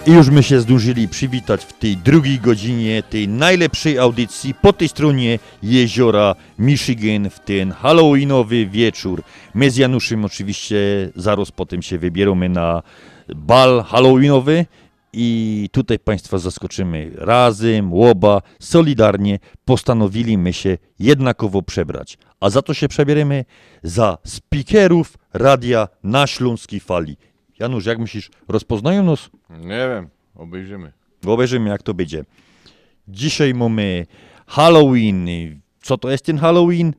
[0.10, 4.90] I już my się zdążyli przywitać w tej drugiej godzinie tej najlepszej audycji po tej
[4.90, 9.24] stronie jeziora Michigan w ten halloweenowy wieczór.
[9.54, 10.78] My z Januszem oczywiście
[11.16, 12.84] zaraz potem się wybieramy na
[13.36, 14.66] bal halloweenowy
[15.14, 17.12] i tutaj Państwa zaskoczymy.
[17.16, 22.18] Razem, łoba, solidarnie postanowili my się jednakowo przebrać.
[22.40, 23.46] A za to się przebieremy
[23.84, 27.18] za speakerów radia na Śląskiej Fali.
[27.60, 29.30] Janusz, jak myślisz, rozpoznają nas?
[29.50, 30.92] Nie wiem, obejrzymy.
[31.26, 32.26] Obejrzymy, jak to będzie.
[33.08, 34.06] Dzisiaj mamy
[34.48, 35.28] Halloween.
[35.82, 36.94] Co to jest ten Halloween?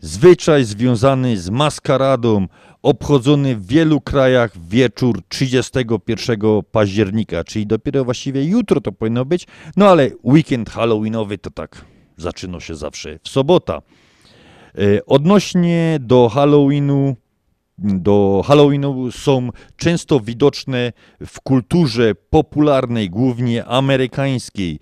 [0.00, 2.46] Zwyczaj związany z maskaradą,
[2.82, 6.38] obchodzony w wielu krajach wieczór 31
[6.72, 9.46] października, czyli dopiero właściwie jutro to powinno być,
[9.76, 11.84] no ale weekend halloweenowy to tak
[12.16, 13.82] zaczyna się zawsze w sobota.
[14.78, 17.16] E, Odnośnie do Halloweenu,
[17.78, 20.92] do Halloweenu są często widoczne
[21.26, 24.78] w kulturze popularnej, głównie amerykańskiej.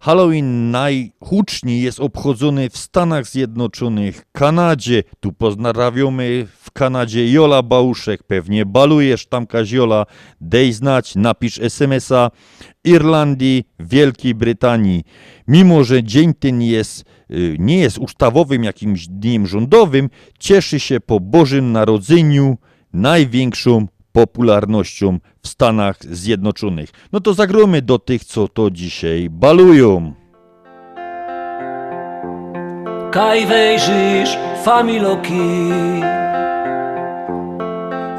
[0.00, 5.02] Halloween najhuczniej jest obchodzony w Stanach Zjednoczonych, Kanadzie.
[5.20, 10.06] Tu pozdrawiamy w Kanadzie Jola Bałuszek, pewnie balujesz tam Kaziola,
[10.40, 12.30] dej znać, napisz SMS-a.
[12.84, 15.04] Irlandii, Wielkiej Brytanii.
[15.48, 21.20] Mimo, że dzień ten jest, y, nie jest ustawowym jakimś dniem rządowym, cieszy się po
[21.20, 22.58] Bożym Narodzeniu
[22.92, 26.90] największą popularnością w Stanach Zjednoczonych.
[27.12, 30.12] No to zagromy do tych, co to dzisiaj balują.
[33.10, 35.70] Kaj wejrzysz familoki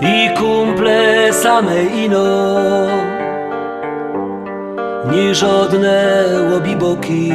[0.01, 2.25] I kumple same ino
[5.11, 7.31] ni żadne łobiboki.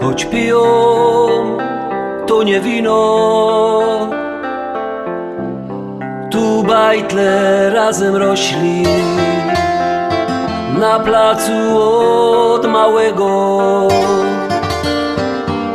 [0.00, 0.62] Choć piją,
[2.26, 4.21] to nie wino.
[6.32, 8.82] Tu bajtle razem rośli
[10.78, 11.78] na placu
[12.52, 13.88] od małego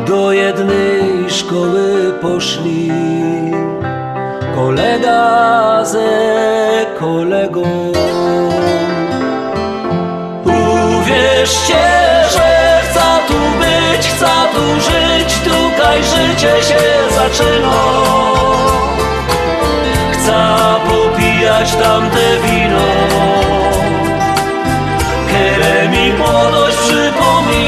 [0.07, 2.91] do jednej szkoły poszli
[4.55, 6.09] kolega ze
[6.99, 7.63] kolegą.
[10.45, 11.83] Uwierzcie,
[12.31, 16.81] że chcę tu być, chcę tu żyć, tutaj życie się
[17.15, 18.17] zaczyna.
[21.57, 22.87] Tamte wino,
[25.27, 27.63] które mi młodość przypomina.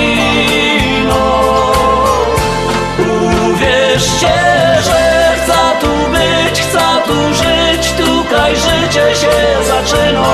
[3.49, 4.35] Uwierzcie,
[4.83, 9.35] że chcę tu być, chcę tu żyć, tutaj życie się
[9.67, 10.33] zaczyna.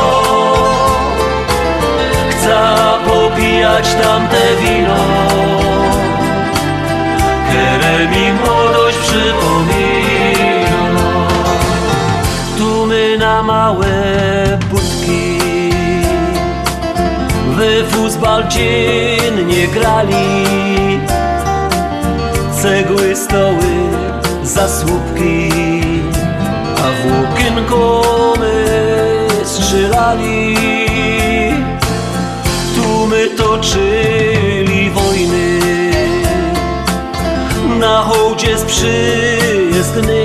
[2.30, 2.60] Chcę
[3.08, 5.00] popijać tamte wino,
[7.50, 9.95] które mi młodość przypomina.
[13.66, 15.40] Małe budki
[17.48, 21.00] w futbal dziennie grali
[22.62, 23.74] cegły, stoły,
[24.44, 25.50] zasłupki,
[26.78, 28.04] a w łokienko
[28.40, 28.66] my
[29.44, 30.56] strzelali.
[32.76, 35.60] Tu my toczyli wojny
[37.80, 40.25] na hołdzie z przyjezdnymi,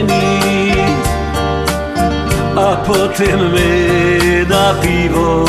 [2.61, 5.45] a potem my na piwo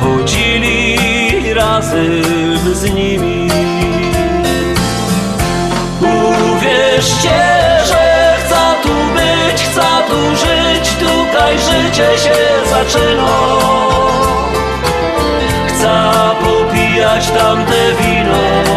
[0.00, 3.48] chodzili razem z nimi.
[6.00, 7.40] Uwierzcie,
[7.86, 12.36] że chcę tu być, chcę tu żyć, tutaj życie się
[12.70, 13.38] zaczyna.
[15.68, 16.10] Chcę
[16.40, 18.67] popijać tamte wino,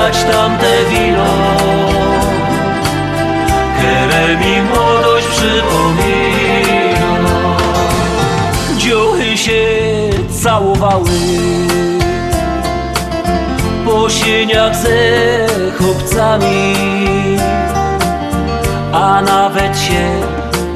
[0.00, 1.26] popijać tamte wino,
[3.78, 6.96] które mi młodość przypomina.
[8.78, 9.62] Dziuchy się
[10.42, 11.10] całowały
[13.84, 15.46] po sieniach ze
[15.78, 16.74] chłopcami,
[18.92, 20.20] a nawet się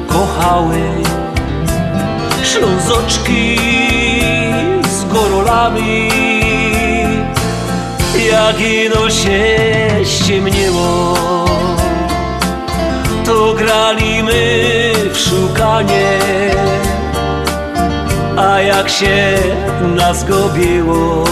[0.07, 0.81] kochały.
[2.43, 3.57] Ślązoczki
[4.89, 6.04] z gorolami
[8.47, 9.55] jak ino się
[10.03, 11.13] ściemniło
[13.25, 16.19] To grali my w szukanie.
[18.37, 19.37] A jak się
[19.95, 21.23] nas gobiło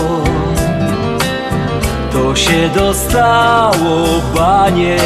[2.11, 4.98] To się dostało banie.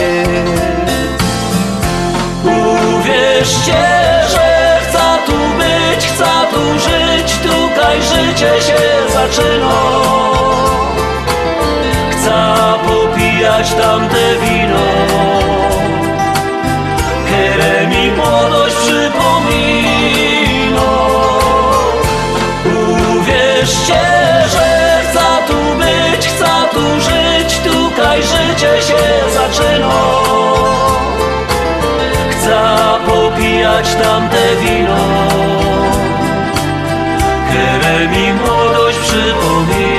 [2.43, 3.83] Uwierzcie,
[4.31, 8.79] że chcę tu być, chcę tu żyć Tutaj życie się
[9.13, 10.17] zaczyna
[12.27, 14.87] Chcę popijać tamte wino,
[17.25, 20.31] które mi młodość przypomina.
[23.15, 24.03] Uwierzcie,
[24.51, 29.99] że chcę tu być, chcę tu żyć, tutaj życie się zaczyna.
[32.31, 32.59] Chcę
[33.07, 35.03] popijać tamte wino,
[37.49, 39.96] które mi młodość przypomina.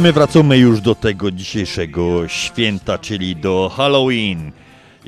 [0.00, 4.52] My wracamy już do tego dzisiejszego święta, czyli do Halloween.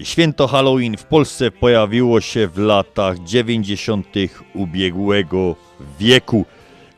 [0.02, 4.06] Święto Halloween w Polsce pojawiło się w latach 90.
[4.54, 5.56] ubiegłego
[6.00, 6.44] wieku.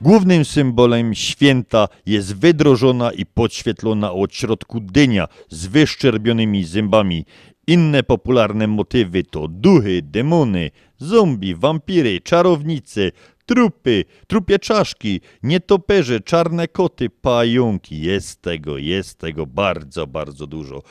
[0.01, 7.25] Głównym symbolem święta jest wydrożona i podświetlona od środku dynia z wyszczerbionymi zębami.
[7.67, 13.11] Inne popularne motywy to duchy, demony, zombie, wampiry, czarownice,
[13.47, 18.01] trupy, trupie czaszki, nietoperze, czarne koty, pająki.
[18.01, 20.83] Jest tego, jest tego bardzo, bardzo dużo.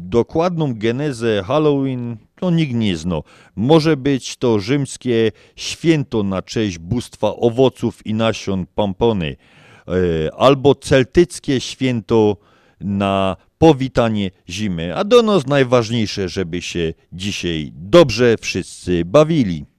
[0.00, 3.20] Dokładną genezę Halloween to nikt nie zna.
[3.56, 9.36] Może być to rzymskie święto na cześć bóstwa owoców i nasion pampony,
[9.88, 12.36] e, albo celtyckie święto
[12.80, 14.96] na powitanie zimy.
[14.96, 19.73] A do nas najważniejsze, żeby się dzisiaj dobrze wszyscy bawili.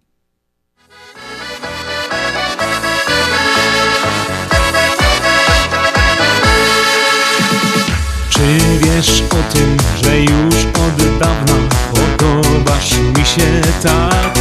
[8.36, 11.54] Czy wiesz o tym, że już od dawna
[11.92, 14.40] podobasz mi się tak?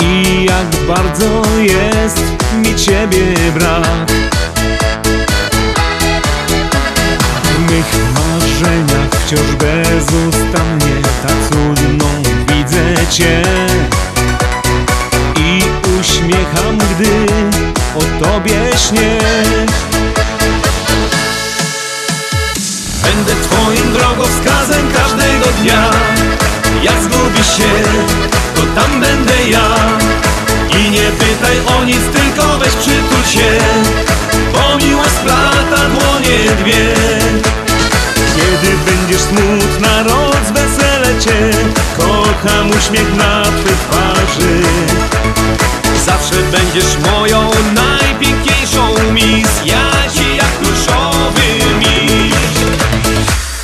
[0.00, 2.22] I jak bardzo jest
[2.54, 4.12] mi ciebie brak?
[7.44, 12.06] W mych marzeniach wciąż bezustannie tak cudną
[12.48, 13.42] widzę cię.
[15.36, 15.62] I
[16.00, 17.26] uśmiecham, gdy
[17.94, 19.18] o tobie śnię
[23.02, 25.90] Będę twoim drogowskazem każdego dnia.
[26.82, 27.72] Jak zgubisz się,
[28.54, 29.68] to tam będę ja.
[30.78, 33.58] I nie pytaj o nic, tylko weź przytul się
[34.52, 36.94] Bo miłość splata dłonie dwie.
[38.36, 41.50] Kiedy będziesz smutna, rozwesele cię
[41.98, 44.62] Kocham uśmiech na twej twarzy.
[46.06, 49.92] Zawsze będziesz moją najpiękniejszą mis Ja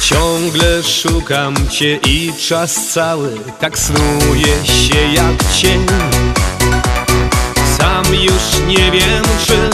[0.09, 3.31] Ciągle szukam cię i czas cały
[3.61, 5.87] tak snuje się jak cień.
[7.79, 9.71] Sam już nie wiem czym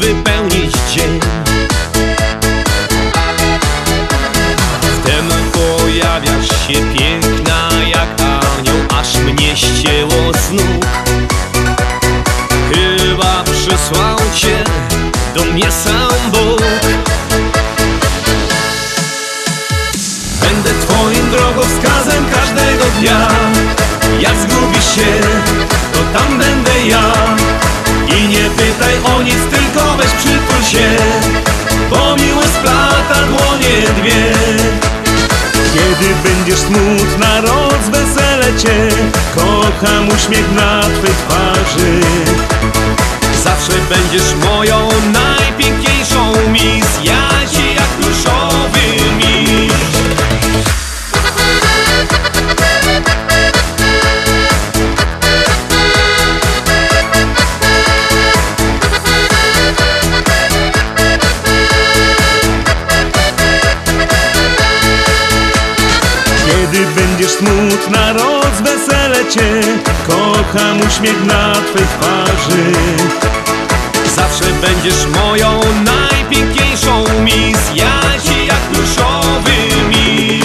[0.00, 1.20] wypełnić dzień.
[4.80, 10.86] Wtem pojawiasz się piękna jak anioł, aż mnie ścięło z nóg.
[12.72, 14.64] Chyba przysłał cię
[15.34, 16.55] do mnie sam Bóg
[24.96, 25.20] się,
[25.92, 27.12] to tam będę ja.
[28.18, 30.96] I nie pytaj o nic, tylko weź przytul się
[31.90, 34.32] Bo miłość splata dłonie dwie.
[35.74, 38.88] Kiedy będziesz smutna, rozwesele cię
[39.34, 42.00] Kocham uśmiech na twej twarzy.
[43.44, 47.04] Zawsze będziesz moją najpiękniejszą mis
[70.56, 72.72] Kocham uśmiech na twej twarzy.
[74.16, 80.44] Zawsze będziesz moją najpiękniejszą mis Ja ci jak pluszowy miś.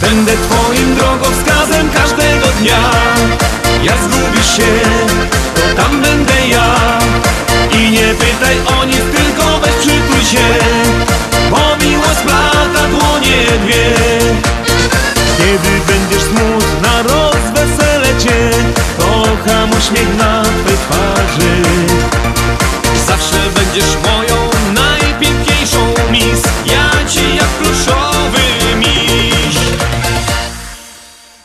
[0.00, 2.90] Będę twoim drogowskazem każdego dnia.
[3.82, 4.80] Jak zgubisz się,
[5.54, 6.74] to tam będę ja.
[7.78, 10.58] I nie pytaj o nic, tylko weź przytul się
[11.50, 13.94] Bo miłość splata dłonie dwie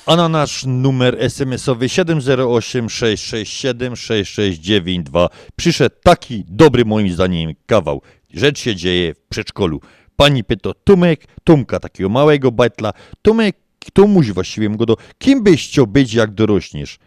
[0.10, 8.02] A na nasz numer SMS-owy 708 667 6692 przyszedł taki dobry moim zdaniem kawał.
[8.34, 9.82] Rzecz się dzieje w przedszkolu.
[10.16, 13.58] Pani pyta, Tumek, Tumka, takiego małego bajtla, Tumek,
[13.94, 17.00] Tumuś właściwie, go do, kim byś chciał być jak dorośniesz?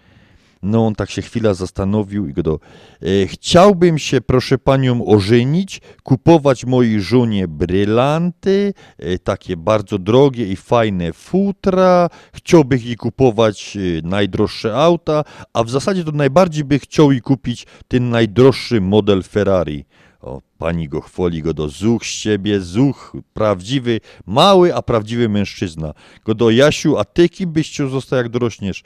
[0.62, 2.60] No on tak się chwila zastanowił i go do,
[3.02, 10.56] e, chciałbym się proszę panią ożenić, kupować mojej żonie brylanty, e, takie bardzo drogie i
[10.56, 17.12] fajne futra, chciałbym jej kupować e, najdroższe auta, a w zasadzie to najbardziej by chciał
[17.12, 19.84] jej kupić ten najdroższy model Ferrari.
[20.20, 25.94] O, pani go chwali, go do zuch z ciebie, zuch, prawdziwy, mały, a prawdziwy mężczyzna.
[26.24, 28.82] Go do Jasiu, a ty kim byś chciał zostać jak dorośniesz?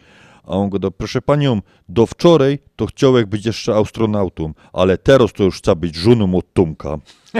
[0.47, 5.33] A on go do, proszę panią, do wczoraj to chciałek być jeszcze astronautą, ale teraz
[5.33, 6.99] to już chce być żoną od Tomka.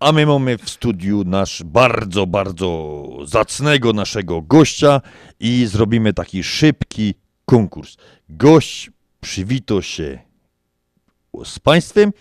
[0.00, 5.00] A my mamy w studiu nasz bardzo, bardzo zacnego naszego gościa
[5.40, 7.96] i zrobimy taki szybki konkurs.
[8.28, 8.90] Gość
[9.20, 10.18] przywito się
[11.44, 12.12] z państwem,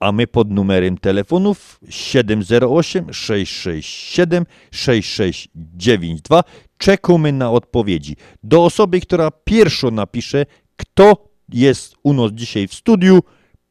[0.00, 6.42] a my pod numerem telefonów 708 667 6692
[6.78, 8.16] czekamy na odpowiedzi.
[8.42, 10.46] Do osoby, która pierwszo napisze,
[10.76, 13.20] kto jest u nas dzisiaj w studiu.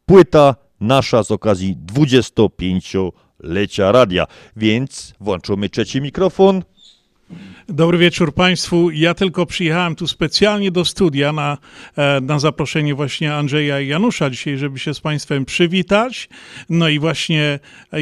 [0.06, 4.28] Płyta nasza z okazji 25-lecia radia.
[4.56, 6.64] Więc włączymy trzeci mikrofon.
[7.70, 8.92] Dobry wieczór Państwu.
[8.92, 11.58] Ja tylko przyjechałem tu specjalnie do studia na,
[11.98, 16.30] e, na zaproszenie właśnie Andrzeja i Janusza dzisiaj, żeby się z Państwem przywitać.
[16.70, 17.60] No i właśnie
[17.94, 17.98] e,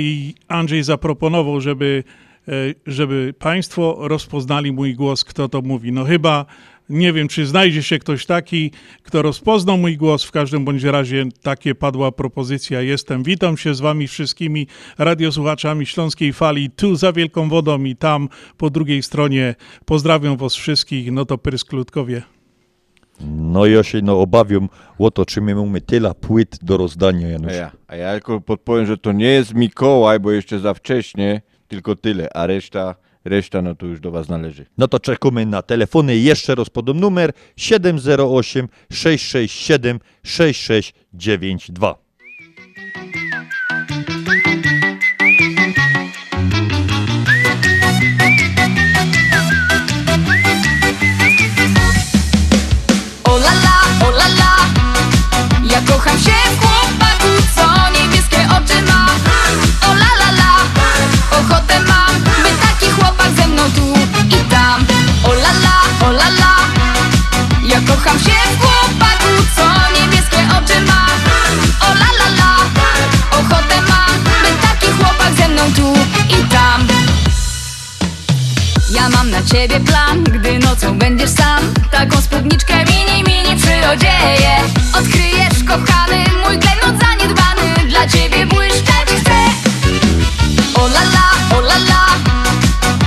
[0.48, 2.04] Andrzej zaproponował, żeby,
[2.48, 2.52] e,
[2.88, 5.92] żeby Państwo rozpoznali mój głos, kto to mówi.
[5.92, 6.46] No chyba
[6.94, 8.72] nie wiem, czy znajdzie się ktoś taki,
[9.04, 10.24] kto rozpoznał mój głos.
[10.24, 12.82] W każdym bądź razie takie padła propozycja.
[12.82, 13.24] Jestem.
[13.24, 14.68] Witam się z Wami wszystkimi
[14.98, 19.56] radiosłuchaczami Śląskiej Fali, tu za Wielką Wodą i tam po drugiej stronie.
[19.86, 21.12] Pozdrawiam Was wszystkich.
[21.12, 22.22] No to Prysklutkowie.
[23.28, 27.52] No ja się no, obawiam o to, czy my mamy tyle płyt do rozdania, Janusz.
[27.52, 31.42] A ja, a ja tylko podpowiem, że to nie jest Mikołaj, bo jeszcze za wcześnie,
[31.68, 32.96] tylko tyle, a reszta,
[33.26, 34.66] reszta no to już do Was należy.
[34.78, 36.18] No to czekamy na telefony.
[36.18, 42.03] Jeszcze raz podam numer 708 667 6692.
[68.14, 71.06] Ja kocham się chłopaku, co niebieskie oczy ma.
[71.82, 72.56] O la la la,
[73.32, 75.94] ochotę mam By taki chłopak ze mną tu
[76.30, 76.88] i tam.
[78.92, 81.74] Ja mam na ciebie plan, gdy nocą będziesz sam.
[81.92, 84.56] Taką spódniczkę mini, mini przyodzieję
[85.00, 87.90] Odkryjesz, kochany, mój klejnot zaniedbany.
[87.90, 89.40] Dla ciebie błyszczeć chcę.
[90.76, 91.76] O la la, o la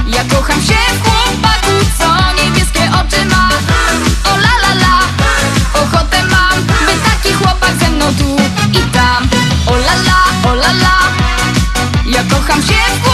[0.06, 2.55] Ja kocham się chłopaku, co niebieskie
[12.56, 13.05] ja kocham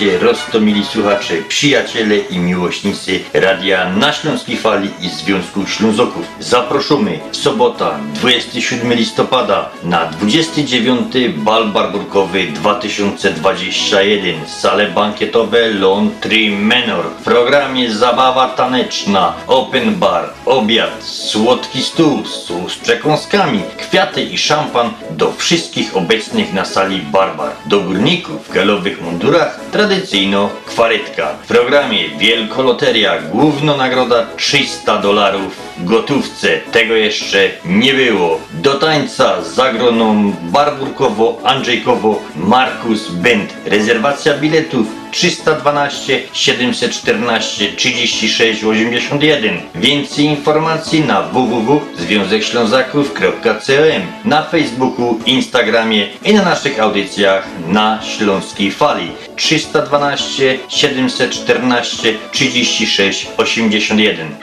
[0.00, 6.26] Witajcie, roztomili słuchacze, przyjaciele i miłośnicy Radia na Śląskiej Fali i Związku Ślązoków.
[6.40, 17.90] Zaproszony sobota 27 listopada na 29 Bal Barburkowy 2021 Sale bankietowe Lontry Menor W programie
[17.90, 23.62] zabawa taneczna, open bar, obiad, słodki stół, stół z przekąskami,
[23.96, 27.52] kwiaty i szampan do wszystkich obecnych na sali Barbar.
[27.66, 31.34] Do górników w galowych mundurach tradycyjno kwaretka.
[31.44, 36.48] W programie Wielkoloteria, główna nagroda 300 dolarów gotówce.
[36.72, 38.40] Tego jeszcze nie było.
[38.52, 43.54] Do tańca zagroną Barburkowo, Andrzejkowo, Markus Band.
[43.66, 49.60] Rezerwacja biletów 312 714 36 81.
[49.74, 60.58] Więcej informacji na www.związekślązaków.com, na Facebooku, Instagramie i na naszych audycjach na Śląskiej Fali 312
[60.68, 64.34] 714 36 81.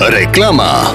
[0.00, 0.94] Reklama.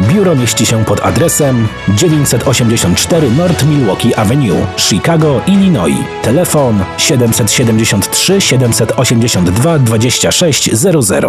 [0.00, 6.04] Biuro mieści się pod adresem 984 North Milwaukee Avenue, Chicago, Illinois.
[6.22, 11.24] Telefon 773 782 2600.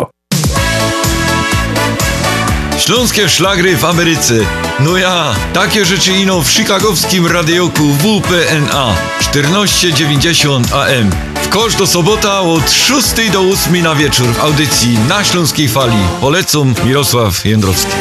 [2.80, 4.34] Śląskie szlagry w Ameryce.
[4.80, 11.10] No ja, takie rzeczy ino w chicagowskim radioku WPNA 1490 AM.
[11.44, 15.98] W kosz do sobota od 6 do 8 na wieczór w audycji na Śląskiej Fali.
[16.22, 17.96] Polecam Mirosław Jędrowski.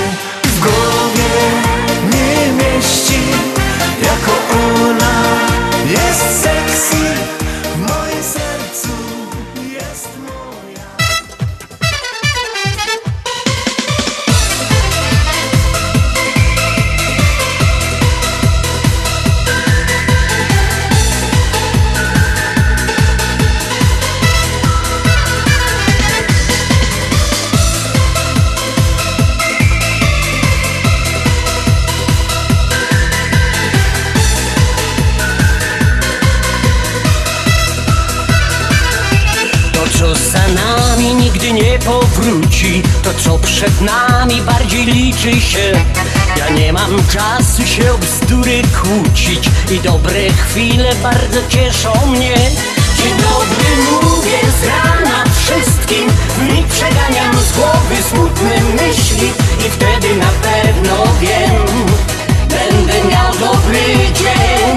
[0.58, 0.97] W głowie
[48.88, 52.34] kłócić I dobre chwile bardzo cieszą mnie.
[52.96, 56.10] Dzień dobry mówię z rana wszystkim.
[56.38, 59.28] W nich przeganiam z głowy smutne myśli.
[59.66, 61.86] I wtedy na pewno wiem
[62.48, 64.76] Będę miał dobry dzień.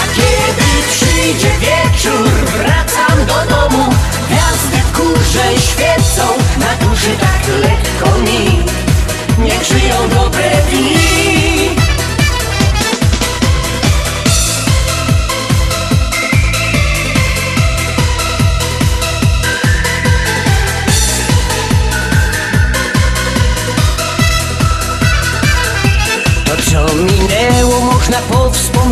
[0.00, 3.94] A kiedy przyjdzie wieczór, wracam do domu.
[4.28, 6.26] Gwiazdy w górze świecą,
[6.58, 7.33] na duszy tak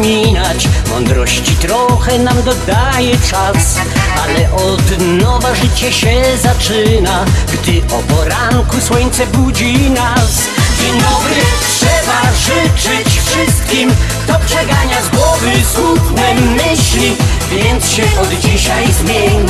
[0.03, 3.77] powspominać Mądrości trochę nam dodaje czas
[4.23, 10.49] Ale od nowa życie się zaczyna Gdy o poranku słońce budzi nas.
[10.81, 11.43] Dzień dobry
[11.75, 13.91] trzeba życzyć wszystkim
[14.27, 17.17] To przegania z głowy smutne myśli
[17.51, 19.47] Więc się od dzisiaj zmień.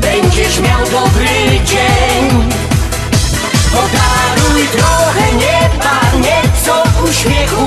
[0.00, 2.52] Będziesz miał dobry dzień.
[3.72, 7.66] Podaruj trochę nieba, nieco uśmiechu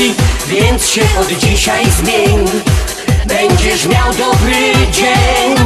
[0.00, 0.14] myśli
[0.48, 2.46] Więc się od dzisiaj zmień.
[3.26, 5.56] Będziesz miał dobry dzień.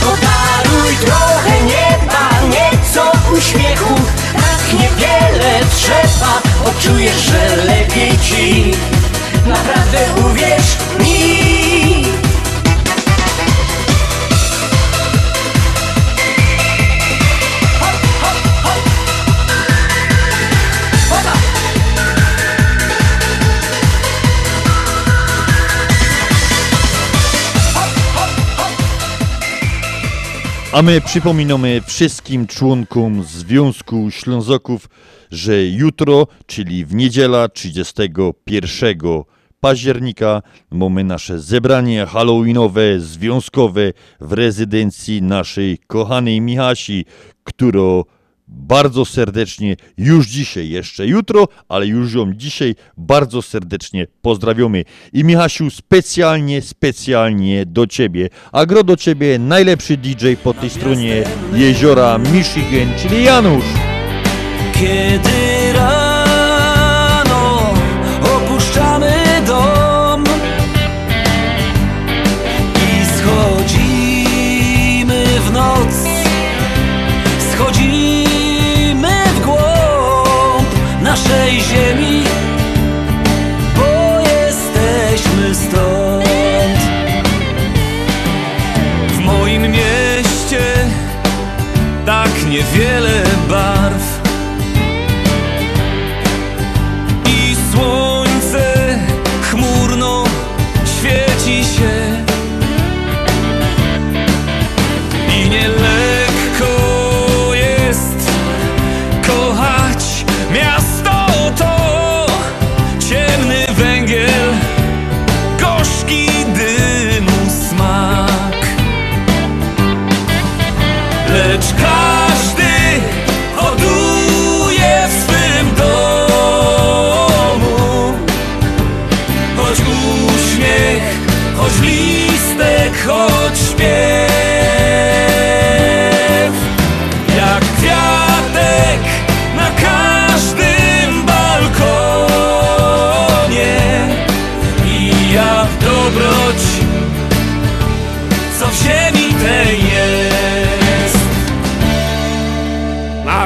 [0.00, 3.94] Podaruj trochę nieba, nieco uśmiechu.
[4.32, 8.70] Tak niewiele trzeba, poczujesz, że lepiej ci.
[9.46, 10.76] Naprawdę uwierz
[30.72, 34.88] A my przypominamy wszystkim członkom Związku Ślązoków,
[35.30, 38.98] że jutro, czyli w niedziela 31
[39.60, 47.04] października, mamy nasze zebranie halloweenowe, związkowe w rezydencji naszej kochanej Michasi,
[47.44, 48.04] którą
[48.52, 54.84] bardzo serdecznie już dzisiaj, jeszcze jutro, ale już ją dzisiaj bardzo serdecznie pozdrawiamy.
[55.12, 61.24] I Michasiu, specjalnie, specjalnie do Ciebie, a gro do Ciebie najlepszy DJ po tej stronie
[61.52, 63.64] jeziora Michigan, czyli Janusz.
[64.74, 65.51] Kiedy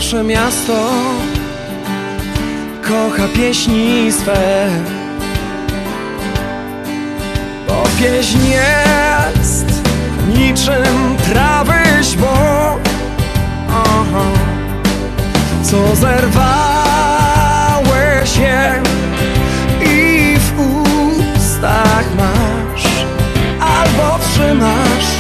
[0.07, 0.91] Nasze miasto
[2.83, 4.69] kocha pieśni swe
[7.69, 9.66] Bo pieśń jest
[10.39, 12.03] niczym trawy
[13.69, 14.24] Aha.
[15.62, 16.37] Co zerwałeś
[18.37, 18.83] je
[19.87, 20.53] i w
[21.37, 22.87] ustach masz
[23.61, 25.16] Albo trzymasz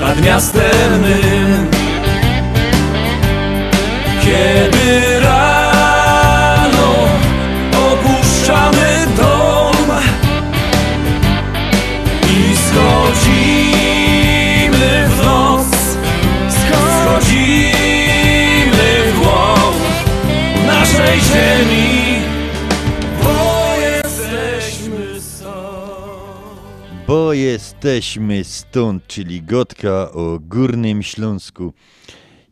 [0.00, 1.00] nad miastem.
[1.00, 1.17] mym,
[27.84, 29.06] jesteśmy stąd.
[29.06, 31.72] Czyli Gotka o Górnym Śląsku.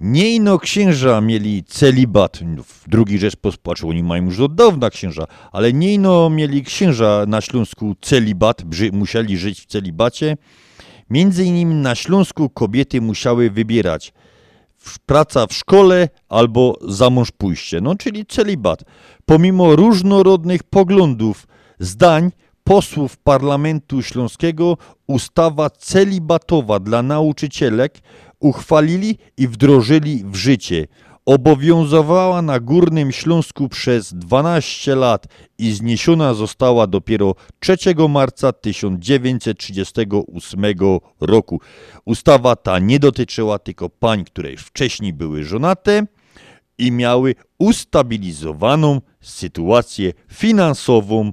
[0.01, 2.39] Nie ino księża mieli celibat.
[2.65, 7.41] W drugi Rzeczpospolitej, oni mają już od dawna księża, ale nie ino mieli księża na
[7.41, 8.63] Śląsku celibat,
[8.93, 10.37] musieli żyć w celibacie.
[11.11, 14.13] Między innymi na Śląsku kobiety musiały wybierać
[15.07, 18.85] praca w szkole albo za mąż pójście, no czyli celibat.
[19.25, 21.47] Pomimo różnorodnych poglądów,
[21.79, 22.31] zdań
[22.67, 24.77] posłów Parlamentu Śląskiego
[25.07, 27.99] ustawa celibatowa dla nauczycielek
[28.41, 30.87] uchwalili i wdrożyli w życie.
[31.27, 35.27] Obowiązywała na Górnym Śląsku przez 12 lat
[35.59, 37.77] i zniesiona została dopiero 3
[38.09, 40.65] marca 1938
[41.21, 41.61] roku.
[42.05, 46.07] Ustawa ta nie dotyczyła tylko pań, które już wcześniej były żonate
[46.79, 51.33] i miały ustabilizowaną sytuację finansową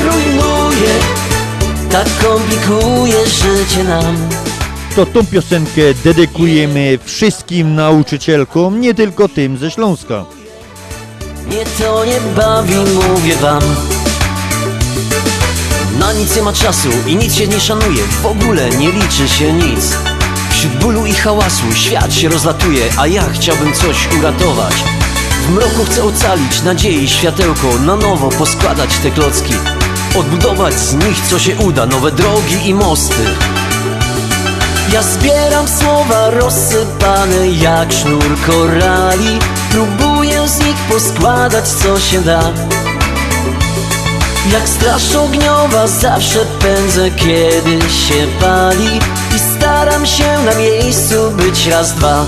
[1.91, 4.29] Tak komplikuje życie nam.
[4.95, 10.25] To tą piosenkę dedykujemy wszystkim nauczycielkom, nie tylko tym ze Śląska.
[11.47, 13.61] Mnie to nie bawi, mówię wam.
[15.99, 19.53] Na nic nie ma czasu i nic się nie szanuje W ogóle nie liczy się
[19.53, 19.97] nic.
[20.51, 24.73] Wśród bólu i hałasu świat się rozlatuje A ja chciałbym coś uratować.
[25.47, 29.53] W mroku chcę ocalić nadziei światełko Na nowo poskładać te klocki
[30.19, 33.25] Odbudować z nich co się uda Nowe drogi i mosty.
[34.93, 39.39] Ja zbieram słowa rozsypane jak sznur korali
[39.71, 42.41] Próbuję z nich poskładać co się da.
[44.51, 48.99] Jak straż ogniowa zawsze pędzę kiedy się pali
[49.35, 52.25] I staram się na miejscu być raz, dwa.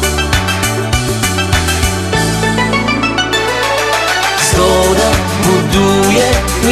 [4.52, 5.10] Zgoda
[5.44, 6.32] buduje,
[6.64, 6.72] Tak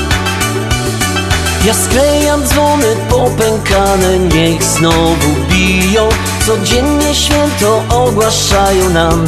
[1.65, 6.09] ja sklejam dzwony popękane, niech znowu biją.
[6.47, 9.27] Codziennie święto ogłaszają nam.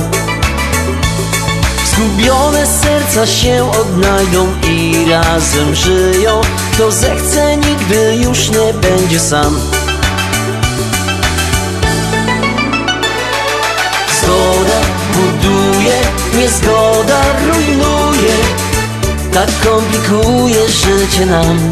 [1.85, 6.41] Zgubione serca się odnajdą i razem żyją.
[6.73, 9.59] Kto zechce nigdy już nie będzie sam.
[14.21, 14.79] Zgoda
[15.13, 16.01] buduje,
[16.37, 18.35] niezgoda rujnuje.
[19.33, 21.71] Tak komplikuje życie nam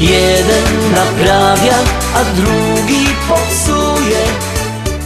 [0.00, 1.78] Jeden naprawia,
[2.14, 4.24] a drugi popsuje.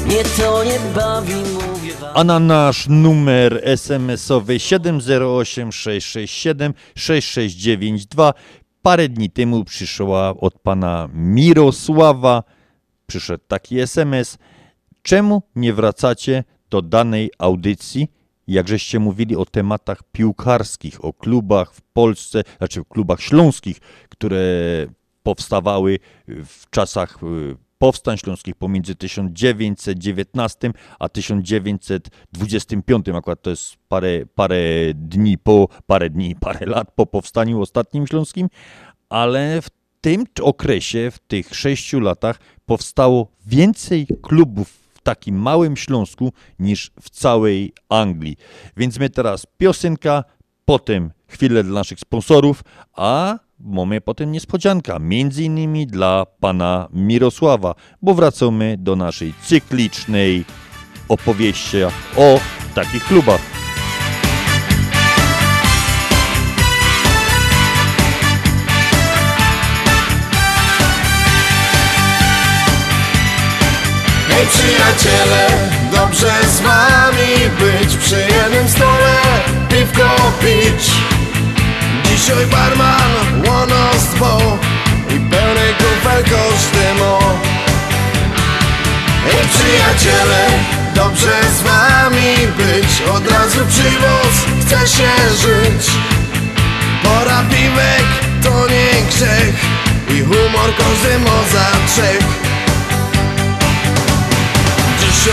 [0.06, 2.10] Mnie to nie bawi, mówię wam.
[2.14, 8.34] A na nasz numer SMS-owy 708 667 6692
[8.82, 12.42] parę dni temu przyszła od pana Mirosława,
[13.06, 14.38] przyszedł taki SMS,
[15.02, 18.08] czemu nie wracacie do danej audycji,
[18.52, 23.78] jakżeście mówili o tematach piłkarskich, o klubach w Polsce, znaczy klubach śląskich,
[24.08, 24.40] które
[25.22, 33.08] powstawały w czasach y, powstań śląskich pomiędzy 1919 a 1925.
[33.08, 34.60] Akurat to jest parę, parę
[34.94, 38.48] dni po, parę dni, parę lat po powstaniu ostatnim śląskim,
[39.08, 39.68] ale w
[40.00, 47.72] tym okresie, w tych sześciu latach powstało więcej klubów takim małym Śląsku niż w całej
[47.88, 48.36] Anglii.
[48.76, 50.24] Więc my teraz piosenka,
[50.64, 52.62] potem chwilę dla naszych sponsorów,
[52.92, 60.44] a mamy potem niespodzianka, między innymi dla pana Mirosława, bo wracamy do naszej cyklicznej
[61.08, 61.82] opowieści
[62.16, 62.40] o
[62.74, 63.59] takich klubach.
[74.40, 75.46] Hej przyjaciele,
[75.92, 79.16] dobrze z wami być Przy jednym stole
[79.68, 80.90] piwko pić.
[82.04, 83.12] Dzisiaj barman
[83.46, 84.58] łonostwo
[85.08, 87.38] I pełny kufel kosztymo
[89.24, 90.46] Hej przyjaciele,
[90.94, 95.10] dobrze z wami być Od razu przywóz, chce się
[95.42, 95.90] żyć.
[97.02, 98.06] Pora piwek
[98.42, 99.54] to nie grzech
[100.08, 101.18] I humor każdy
[101.52, 102.49] za trzech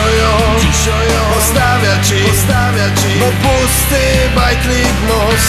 [0.07, 3.19] Dzisiojo, dzisiojo Postawia ci, postawia ci.
[3.19, 4.03] Bo pusty
[4.35, 5.43] bajtlik nos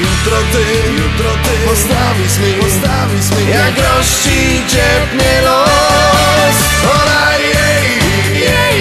[0.00, 0.64] Jutro ty,
[0.98, 1.68] jutro ty.
[1.68, 3.52] Postawisz mi, postawisz mi.
[3.52, 6.56] Jak rości ciepnie los.
[6.84, 7.88] Ola jej,
[8.34, 8.78] jej,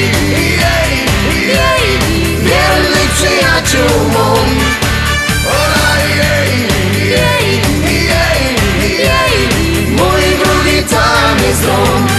[0.64, 0.94] jej,
[1.48, 1.86] jej.
[2.40, 4.34] Wiernych przyjaciół mą
[5.62, 6.52] Ola jej,
[7.10, 8.42] jej, jej,
[8.98, 9.50] jej.
[9.88, 12.11] Mój drugi tam jest dom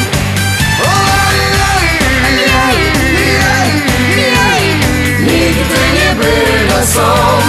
[5.63, 7.43] Nigdy nie była są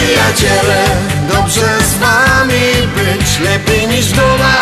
[0.00, 0.84] przyjaciele,
[1.28, 3.40] dobrze z wami być.
[3.40, 4.56] Lepiej niż w doma,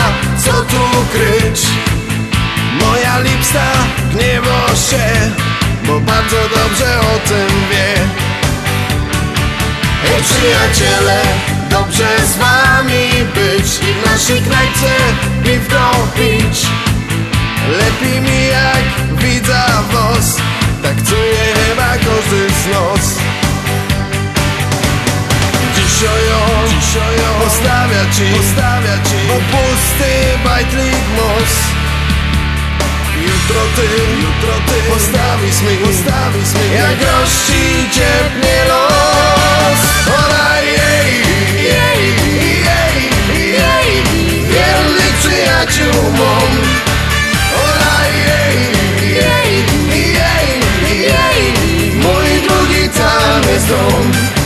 [0.45, 1.61] co tu kryć
[2.99, 3.65] Moja lipsta
[4.12, 5.31] gniewa się,
[5.87, 7.95] bo bardzo dobrze o tym wie.
[10.03, 11.23] Hej przyjaciele,
[11.70, 14.95] dobrze z wami być I w naszej knajpce
[15.45, 16.66] piwko pić
[17.70, 20.37] Lepiej mi jak widza was,
[20.83, 23.19] tak czuję chyba każdy z nos.
[25.75, 27.45] Dzisiojo, dzisiojo.
[27.45, 29.29] postawia ci, postawia ci.
[29.29, 31.78] Bo pusty bajtlik most
[33.49, 33.89] Jutro ty,
[34.23, 34.91] jutro ty.
[34.91, 39.81] Postawisz mi, postawisz mi Jak gości ciepnie los.
[40.19, 41.12] Ona jej,
[41.57, 42.03] jej,
[42.69, 42.97] jej,
[43.53, 44.03] jej.
[44.49, 46.39] Wiernych przyjaciół mą
[47.65, 47.99] Ona
[48.29, 48.57] jej,
[49.15, 50.61] jej, jej,
[51.01, 51.53] jej.
[51.95, 54.38] Mój drugi tam jest dom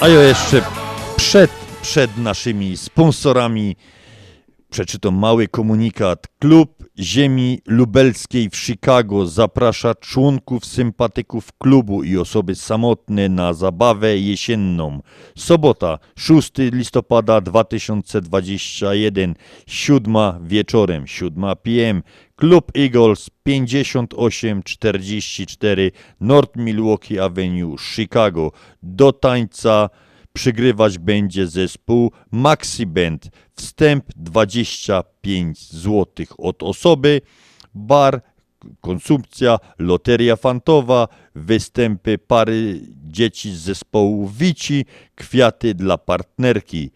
[0.00, 0.62] A ja jeszcze
[1.16, 1.50] przed,
[1.82, 3.76] przed naszymi sponsorami
[4.70, 6.26] przeczytam mały komunikat.
[6.38, 15.00] Klub Ziemi Lubelskiej w Chicago zaprasza członków, sympatyków klubu i osoby samotne na zabawę jesienną.
[15.36, 19.34] Sobota, 6 listopada 2021,
[19.66, 22.02] 7 wieczorem, 7 p.m.
[22.36, 28.52] Klub Eagles 5844 North Milwaukee Avenue, Chicago.
[28.82, 29.90] Do tańca
[30.32, 33.28] przygrywać będzie zespół Maxi Band.
[33.54, 37.20] Wstęp 25 zł od osoby.
[37.74, 38.20] Bar,
[38.80, 44.84] konsumpcja, loteria fantowa, występy pary dzieci z zespołu Wici,
[45.14, 46.90] kwiaty dla partnerki.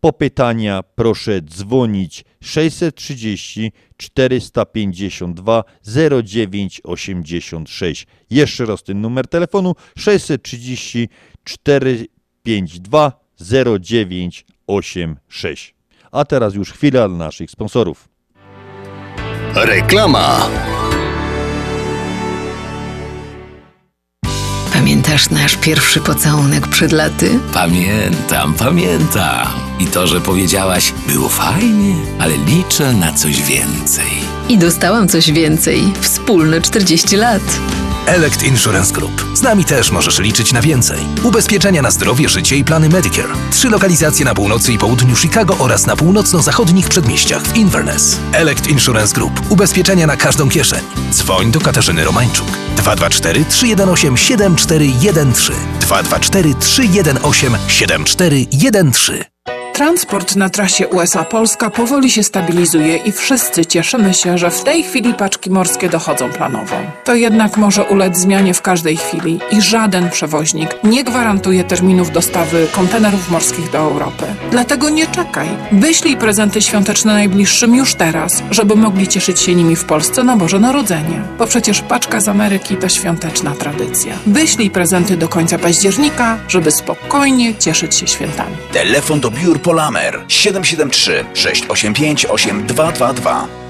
[0.00, 8.06] Po pytania proszę dzwonić 630 452 0986.
[8.30, 11.08] Jeszcze raz ten numer telefonu 630
[11.44, 13.12] 452
[13.80, 15.74] 0986.
[16.12, 18.08] A teraz już chwila dla naszych sponsorów.
[19.54, 20.50] Reklama.
[25.00, 27.38] Pamiętasz nasz pierwszy pocałunek przed laty?
[27.52, 29.46] Pamiętam, pamiętam.
[29.78, 34.39] I to, że powiedziałaś, było fajnie, ale liczę na coś więcej.
[34.50, 35.92] I dostałam coś więcej.
[36.00, 37.42] Wspólne 40 lat.
[38.06, 39.26] Elect Insurance Group.
[39.34, 40.98] Z nami też możesz liczyć na więcej.
[41.22, 43.32] Ubezpieczenia na zdrowie, życie i plany Medicare.
[43.50, 48.18] Trzy lokalizacje na północy i południu Chicago oraz na północno-zachodnich przedmieściach w Inverness.
[48.32, 49.40] Elect Insurance Group.
[49.48, 50.80] Ubezpieczenia na każdą kieszeń.
[51.10, 52.46] Dzwoń do Katarzyny Romańczuk.
[52.76, 59.29] 224 318 7413 224 318 7413
[59.80, 65.14] Transport na trasie USA-Polska powoli się stabilizuje i wszyscy cieszymy się, że w tej chwili
[65.14, 66.76] paczki morskie dochodzą planowo.
[67.04, 72.66] To jednak może ulec zmianie w każdej chwili i żaden przewoźnik nie gwarantuje terminów dostawy
[72.72, 74.24] kontenerów morskich do Europy.
[74.50, 75.48] Dlatego nie czekaj.
[75.72, 80.60] Wyślij prezenty świąteczne najbliższym już teraz, żeby mogli cieszyć się nimi w Polsce na Boże
[80.60, 81.22] Narodzenie.
[81.38, 84.14] Bo przecież paczka z Ameryki to świąteczna tradycja.
[84.26, 88.56] Wyślij prezenty do końca października, żeby spokojnie cieszyć się świętami.
[88.72, 93.69] Telefon do biur Polamer 773 685 8222.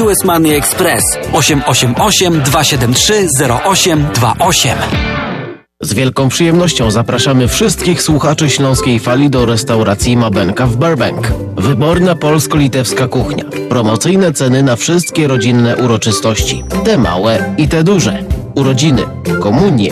[0.01, 3.27] US Money Express 888 273
[3.65, 4.77] 0828.
[5.81, 11.27] Z wielką przyjemnością zapraszamy wszystkich słuchaczy Śląskiej Fali do restauracji Mabenka w Burbank.
[11.57, 13.43] Wyborna polsko-litewska kuchnia.
[13.69, 16.63] Promocyjne ceny na wszystkie rodzinne uroczystości.
[16.85, 18.23] Te małe i te duże.
[18.55, 19.01] Urodziny,
[19.39, 19.91] komunie,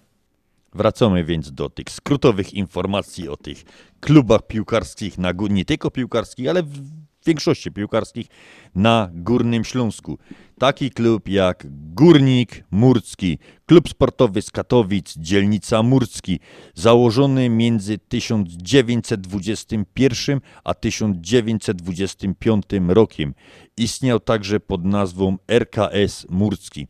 [0.73, 3.63] Wracamy więc do tych skrótowych informacji o tych
[3.99, 8.27] klubach piłkarskich, na, nie tylko piłkarskich, ale w większości piłkarskich
[8.75, 10.17] na Górnym Śląsku.
[10.59, 16.39] Taki klub jak Górnik Murcki, klub sportowy z Katowic, dzielnica Murcki,
[16.75, 23.33] założony między 1921 a 1925 rokiem.
[23.77, 26.87] Istniał także pod nazwą RKS Murcki.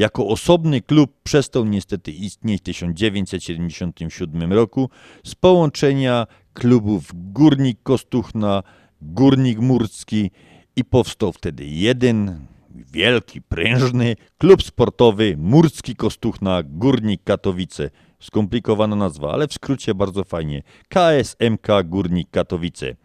[0.00, 4.90] Jako osobny klub przestał niestety istnieć w 1977 roku
[5.24, 8.62] z połączenia klubów Górnik Kostuchna,
[9.02, 10.30] Górnik Murcki
[10.76, 12.46] i powstał wtedy jeden
[12.92, 17.90] wielki, prężny klub sportowy Murcki Kostuchna Górnik Katowice.
[18.20, 20.62] Skomplikowana nazwa, ale w skrócie bardzo fajnie.
[20.88, 22.96] KSMK Górnik Katowice.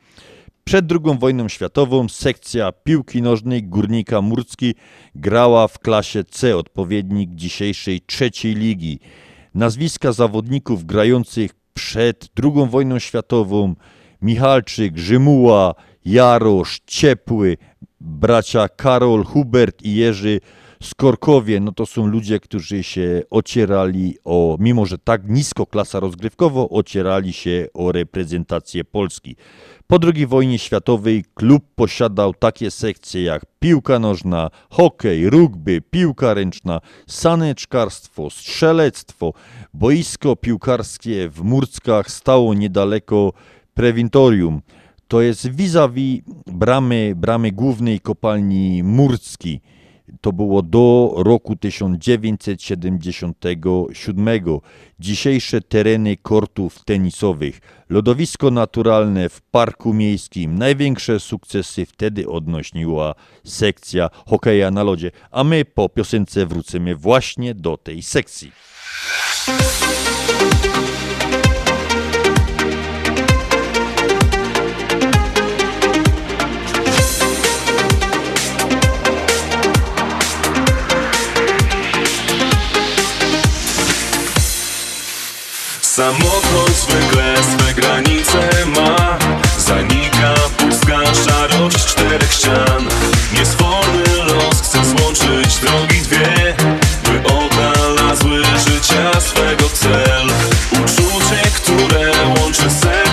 [0.68, 4.76] Przed II wojną światową sekcja piłki nożnej Górnika Murcki
[5.16, 9.00] grała w klasie C, odpowiednik dzisiejszej trzeciej ligi.
[9.54, 13.76] Nazwiska zawodników grających przed II wojną światową
[14.22, 15.76] Michalczyk, Rzymuła,
[16.06, 17.58] Jarosz, Ciepły,
[18.02, 20.40] bracia Karol, Hubert i Jerzy
[20.86, 26.70] Skorkowie, no to są ludzie, którzy się ocierali o, mimo że tak nisko klasa rozgrywkowo,
[26.70, 29.36] ocierali się o reprezentację Polski.
[29.88, 36.82] Po II wojnie światowej klub posiadał takie sekcje jak piłka nożna, hokej, rugby, piłka ręczna,
[37.08, 39.34] saneczkarstwo, strzelectwo.
[39.74, 43.34] Boisko piłkarskie w Murckach stało niedaleko
[43.74, 44.62] prewintorium.
[45.08, 49.62] To jest vis-a-vis bramy, bramy głównej kopalni Murcki.
[50.22, 54.30] To było do roku 1977.
[55.00, 57.60] Dzisiejsze tereny kortów tenisowych,
[57.90, 60.58] lodowisko naturalne w parku miejskim.
[60.58, 67.78] Największe sukcesy wtedy odnosiła sekcja hokeja na lodzie, a my po piosence wrócimy właśnie do
[67.78, 68.52] tej sekcji.
[85.96, 89.18] Samochód zwykle swe granice ma.
[89.58, 92.88] Zanika pustka szarość czterech ścian.
[93.34, 96.56] Niesforny los chce złączyć drogi dwie
[97.04, 100.28] By odnalazły życia swego cel.
[100.72, 103.05] Uczucie, które łączy serca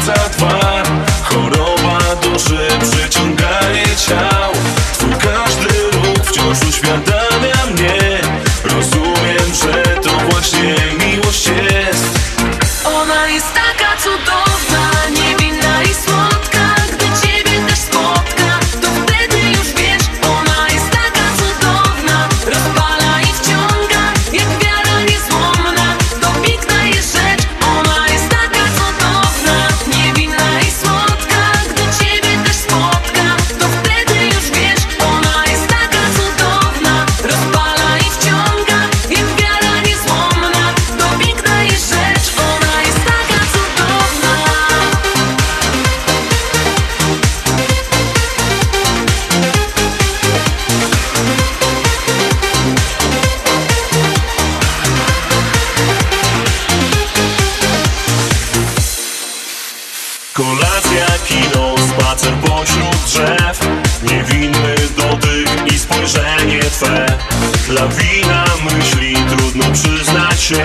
[67.73, 70.65] Lawina myśli, trudno przyznać się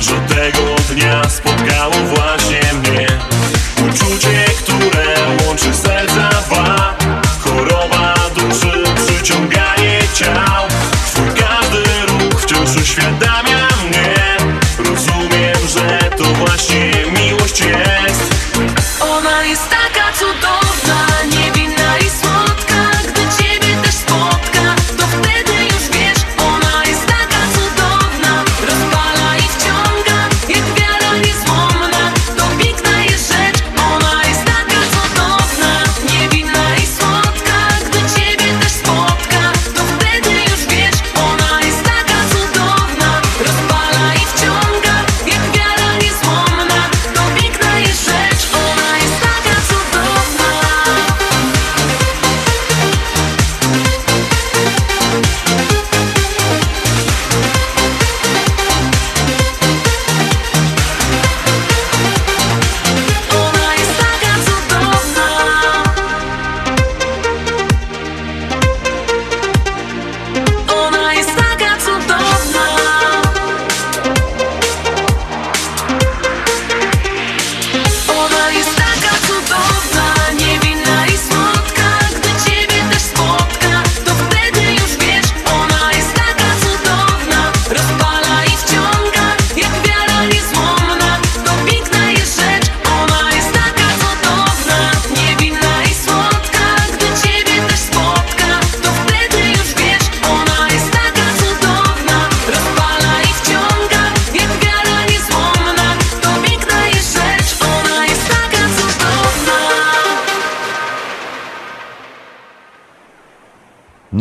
[0.00, 2.33] Że tego dnia spotkało właśnie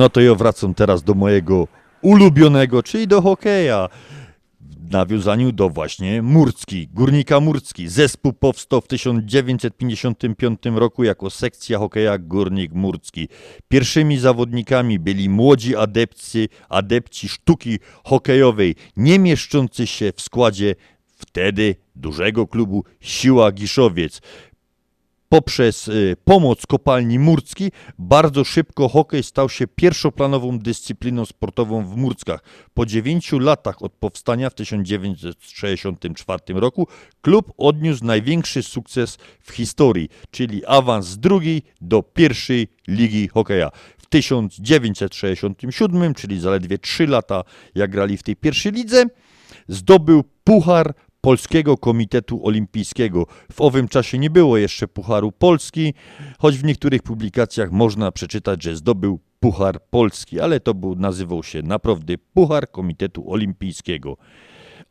[0.03, 1.67] No to ja wracam teraz do mojego
[2.01, 3.89] ulubionego, czyli do hokeja.
[4.59, 7.89] W nawiązaniu do właśnie Murcki, Górnika Murcki.
[7.89, 13.27] Zespół powstał w 1955 roku jako sekcja hokeja Górnik Murcki.
[13.67, 20.75] Pierwszymi zawodnikami byli młodzi adepci, adepci sztuki hokejowej, nie mieszczący się w składzie
[21.17, 24.21] wtedy dużego klubu Siła Giszowiec.
[25.34, 32.43] Poprzez y, pomoc kopalni Murcki bardzo szybko hokej stał się pierwszoplanową dyscypliną sportową w Murckach.
[32.73, 36.88] Po 9 latach od powstania w 1964 roku
[37.22, 43.69] klub odniósł największy sukces w historii, czyli awans z drugiej do pierwszej ligi hokeja.
[43.97, 47.43] W 1967, czyli zaledwie 3 lata
[47.76, 49.05] jak grali w tej pierwszej lidze,
[49.68, 50.93] zdobył puchar
[51.26, 53.26] Polskiego Komitetu Olimpijskiego.
[53.52, 55.94] W owym czasie nie było jeszcze Pucharu Polski,
[56.40, 61.62] choć w niektórych publikacjach można przeczytać, że zdobył Puchar Polski, ale to był, nazywał się
[61.62, 64.18] naprawdę Puchar Komitetu Olimpijskiego.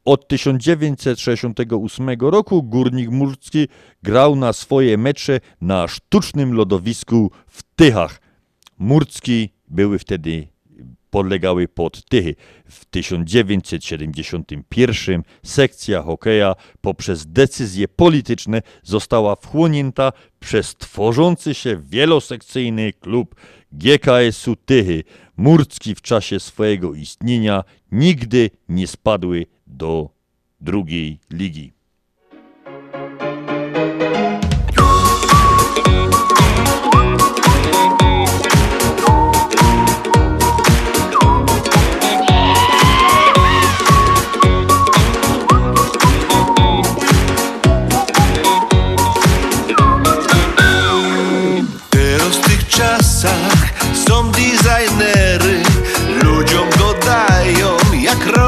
[0.05, 3.69] Od 1968 roku Górnik Murski
[4.03, 8.21] grał na swoje mecze na sztucznym lodowisku w Tychach.
[8.79, 10.49] Murcki były wtedy
[11.13, 12.35] podlegały pod Tychy.
[12.71, 23.35] W 1971 sekcja hokeja poprzez decyzje polityczne została wchłonięta przez tworzący się wielosekcyjny klub
[23.73, 25.05] GKS-u Tychy.
[25.37, 30.11] Murcki w czasie swojego istnienia nigdy nie spadły do
[30.61, 31.73] drugiej ligi.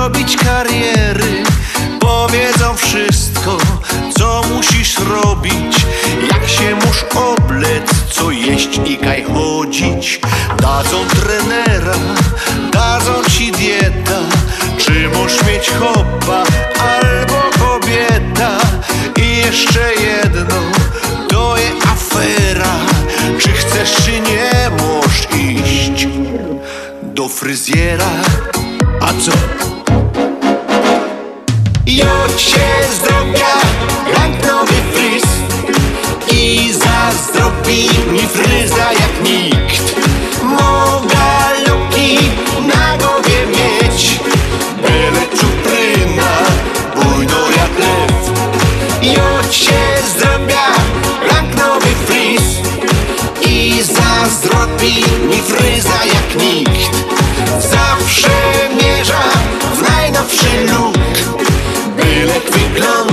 [0.05, 1.43] Robić kariery.
[2.01, 3.59] Powiedzą wszystko
[4.19, 5.87] co musisz robić.
[6.33, 10.21] Jak się musz oblec, co jeść i kaj chodzić.
[10.59, 11.95] Dadzą trenera,
[12.73, 14.21] dadzą ci dieta.
[14.79, 16.43] Czy możesz mieć chłopa
[16.79, 18.59] albo kobieta?
[19.17, 20.61] I jeszcze jedno,
[21.29, 22.75] to jest afera.
[23.39, 26.09] Czy chcesz czy nie możesz iść
[27.03, 28.11] do fryzjera
[55.25, 57.05] mi fryza jak nikt.
[57.59, 58.31] Zawsze
[58.83, 59.23] mierza
[59.75, 60.99] w najnowszy look
[61.97, 63.04] Byle wyglądu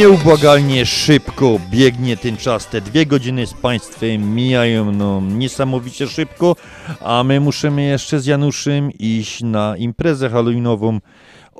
[0.00, 2.66] Nieubłagalnie szybko biegnie ten czas.
[2.66, 6.56] Te dwie godziny z Państwem mijają no, niesamowicie szybko,
[7.00, 11.00] a my musimy jeszcze z Januszem iść na imprezę halloweenową.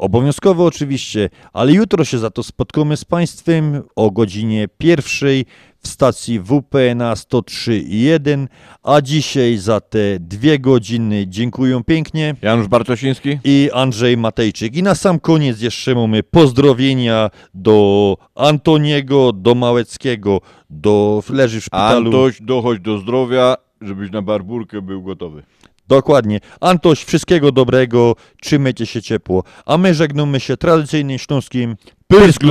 [0.01, 5.47] Obowiązkowo oczywiście, ale jutro się za to spotkamy z Państwem o godzinie pierwszej
[5.79, 8.47] w stacji WPNA 103.1,
[8.83, 12.35] a dzisiaj za te dwie godziny dziękuję pięknie.
[12.43, 14.77] Janusz Bartosiński i Andrzej Matejczyk.
[14.77, 20.41] I na sam koniec jeszcze mamy pozdrowienia do Antoniego, do Małeckiego,
[20.71, 22.07] do leży w szpitalu.
[22.07, 25.43] Antoś, dochodź do zdrowia, żebyś na barburkę był gotowy.
[25.91, 26.41] Dokładnie.
[26.61, 29.45] Antoś, wszystkiego dobrego, trzymajcie się ciepło.
[29.67, 31.77] A my żegnamy się tradycyjnym śląskim
[32.09, 32.43] Pysk.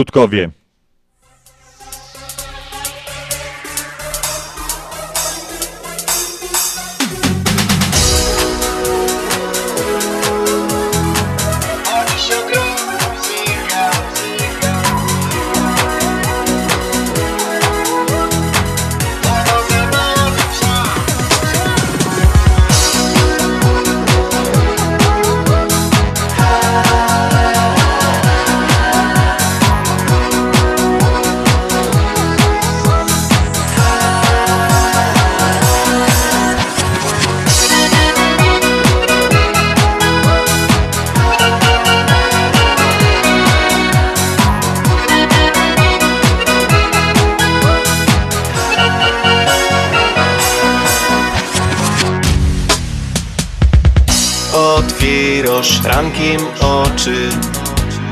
[55.79, 57.29] Otworz rankiem oczy,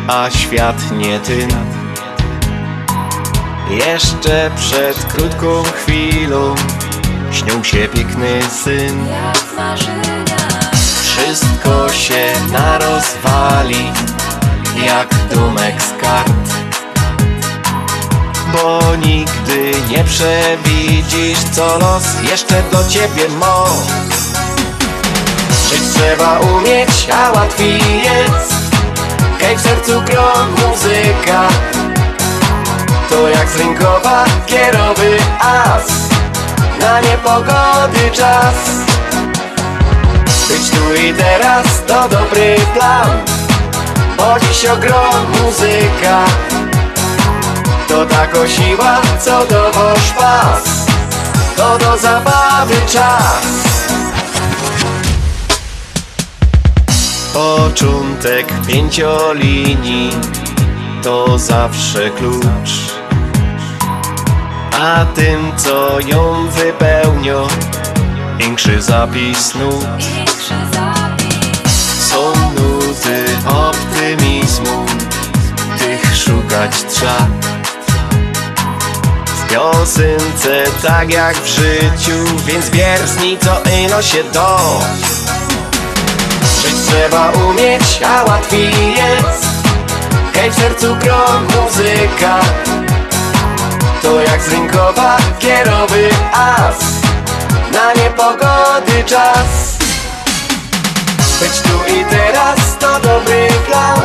[0.07, 1.47] a świat nie ty.
[3.69, 6.55] Jeszcze przed krótką chwilą
[7.31, 9.07] śnił się piękny syn.
[11.03, 13.91] Wszystko się narozwali,
[14.85, 16.53] jak domek z kart.
[18.53, 24.16] Bo nigdy nie przewidzisz, co los jeszcze do ciebie ma.
[25.69, 28.53] Żyć trzeba umieć, a łatwiej jest.
[29.39, 31.47] Hej w sercu gro muzyka.
[33.09, 35.87] To jak z rynkowa kierowy as.
[36.79, 38.55] Na niepogody czas.
[40.49, 43.09] Być tu i teraz to dobry plan.
[44.17, 46.25] Bo dziś ogrom muzyka.
[47.87, 50.63] To tako siła, co dowoż pas.
[51.57, 53.56] To do zabawy czas
[57.37, 60.11] Początek pięciolinii
[61.03, 62.93] to zawsze klucz.
[64.81, 67.47] A tym co ją wypełnią
[68.37, 69.85] większy zapis nut.
[71.99, 74.85] Są nuty optymizmu
[75.79, 77.27] Tych szukać trzeba.
[79.25, 84.79] W piosence tak jak w życiu Więc wiersni co ino się do
[86.87, 89.45] trzeba umieć, a łatwiej jest.
[90.33, 92.39] Hej w sercu grom muzyka.
[94.01, 96.79] To jak z rynkowa kierowy as.
[97.73, 99.77] Na niepogody czas.
[101.39, 104.01] Być tu i teraz to dobry plan.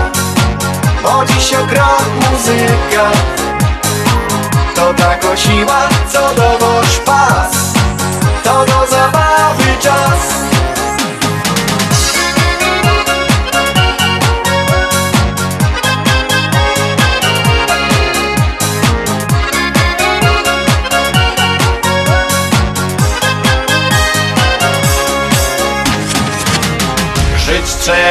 [1.03, 3.11] Bo dziś ogrom muzyka.
[4.75, 7.53] To tako siła, co dowoż pas.
[8.45, 10.52] To do zabawy czas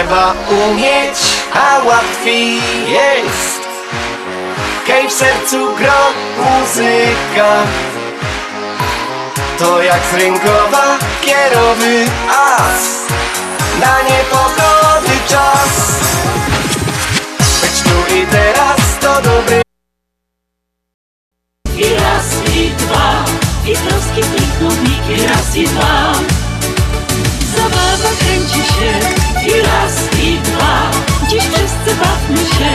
[0.01, 1.19] trzeba umieć,
[1.53, 2.55] a łatwiej
[2.87, 3.61] jest.
[4.87, 6.01] Hej w sercu gro
[6.37, 7.51] muzyka.
[9.59, 13.07] To jak z rynkowa kierowy as.
[13.79, 15.99] Na niepogody czas.
[17.61, 19.61] Być tu i teraz to dobry
[21.77, 23.25] I raz, i dwa,
[23.65, 26.13] i troski znikną wniki, raz i dwa.
[27.55, 30.91] Zabawa kręci się, i raz, i dwa.
[31.29, 32.71] Dziś wszyscy bawmy się,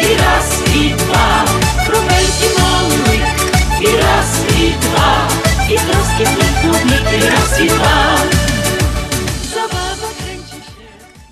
[0.00, 1.44] i raz, i dwa.
[1.86, 3.50] Kropelki małych,
[3.80, 5.28] i raz, i dwa.
[5.74, 8.16] I troski wniki, raz i dwa.
[10.18, 10.62] Kręci się.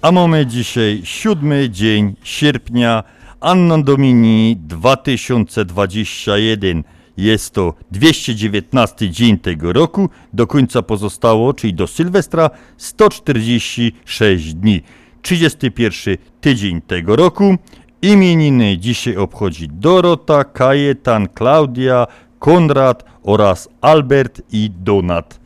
[0.03, 3.03] A mamy dzisiaj siódmy dzień sierpnia,
[3.41, 6.85] Anno Domini 2021.
[7.21, 10.09] Jest to 219 dzień tego roku.
[10.33, 14.83] Do końca pozostało, czyli do Sylwestra, 146 dni.
[15.23, 17.57] 31 tydzień tego roku.
[18.03, 22.07] Imieniny dzisiaj obchodzi Dorota, Kajetan, Klaudia,
[22.39, 25.41] Konrad oraz Albert i Donat.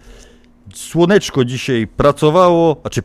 [0.75, 3.03] Słoneczko dzisiaj pracowało, znaczy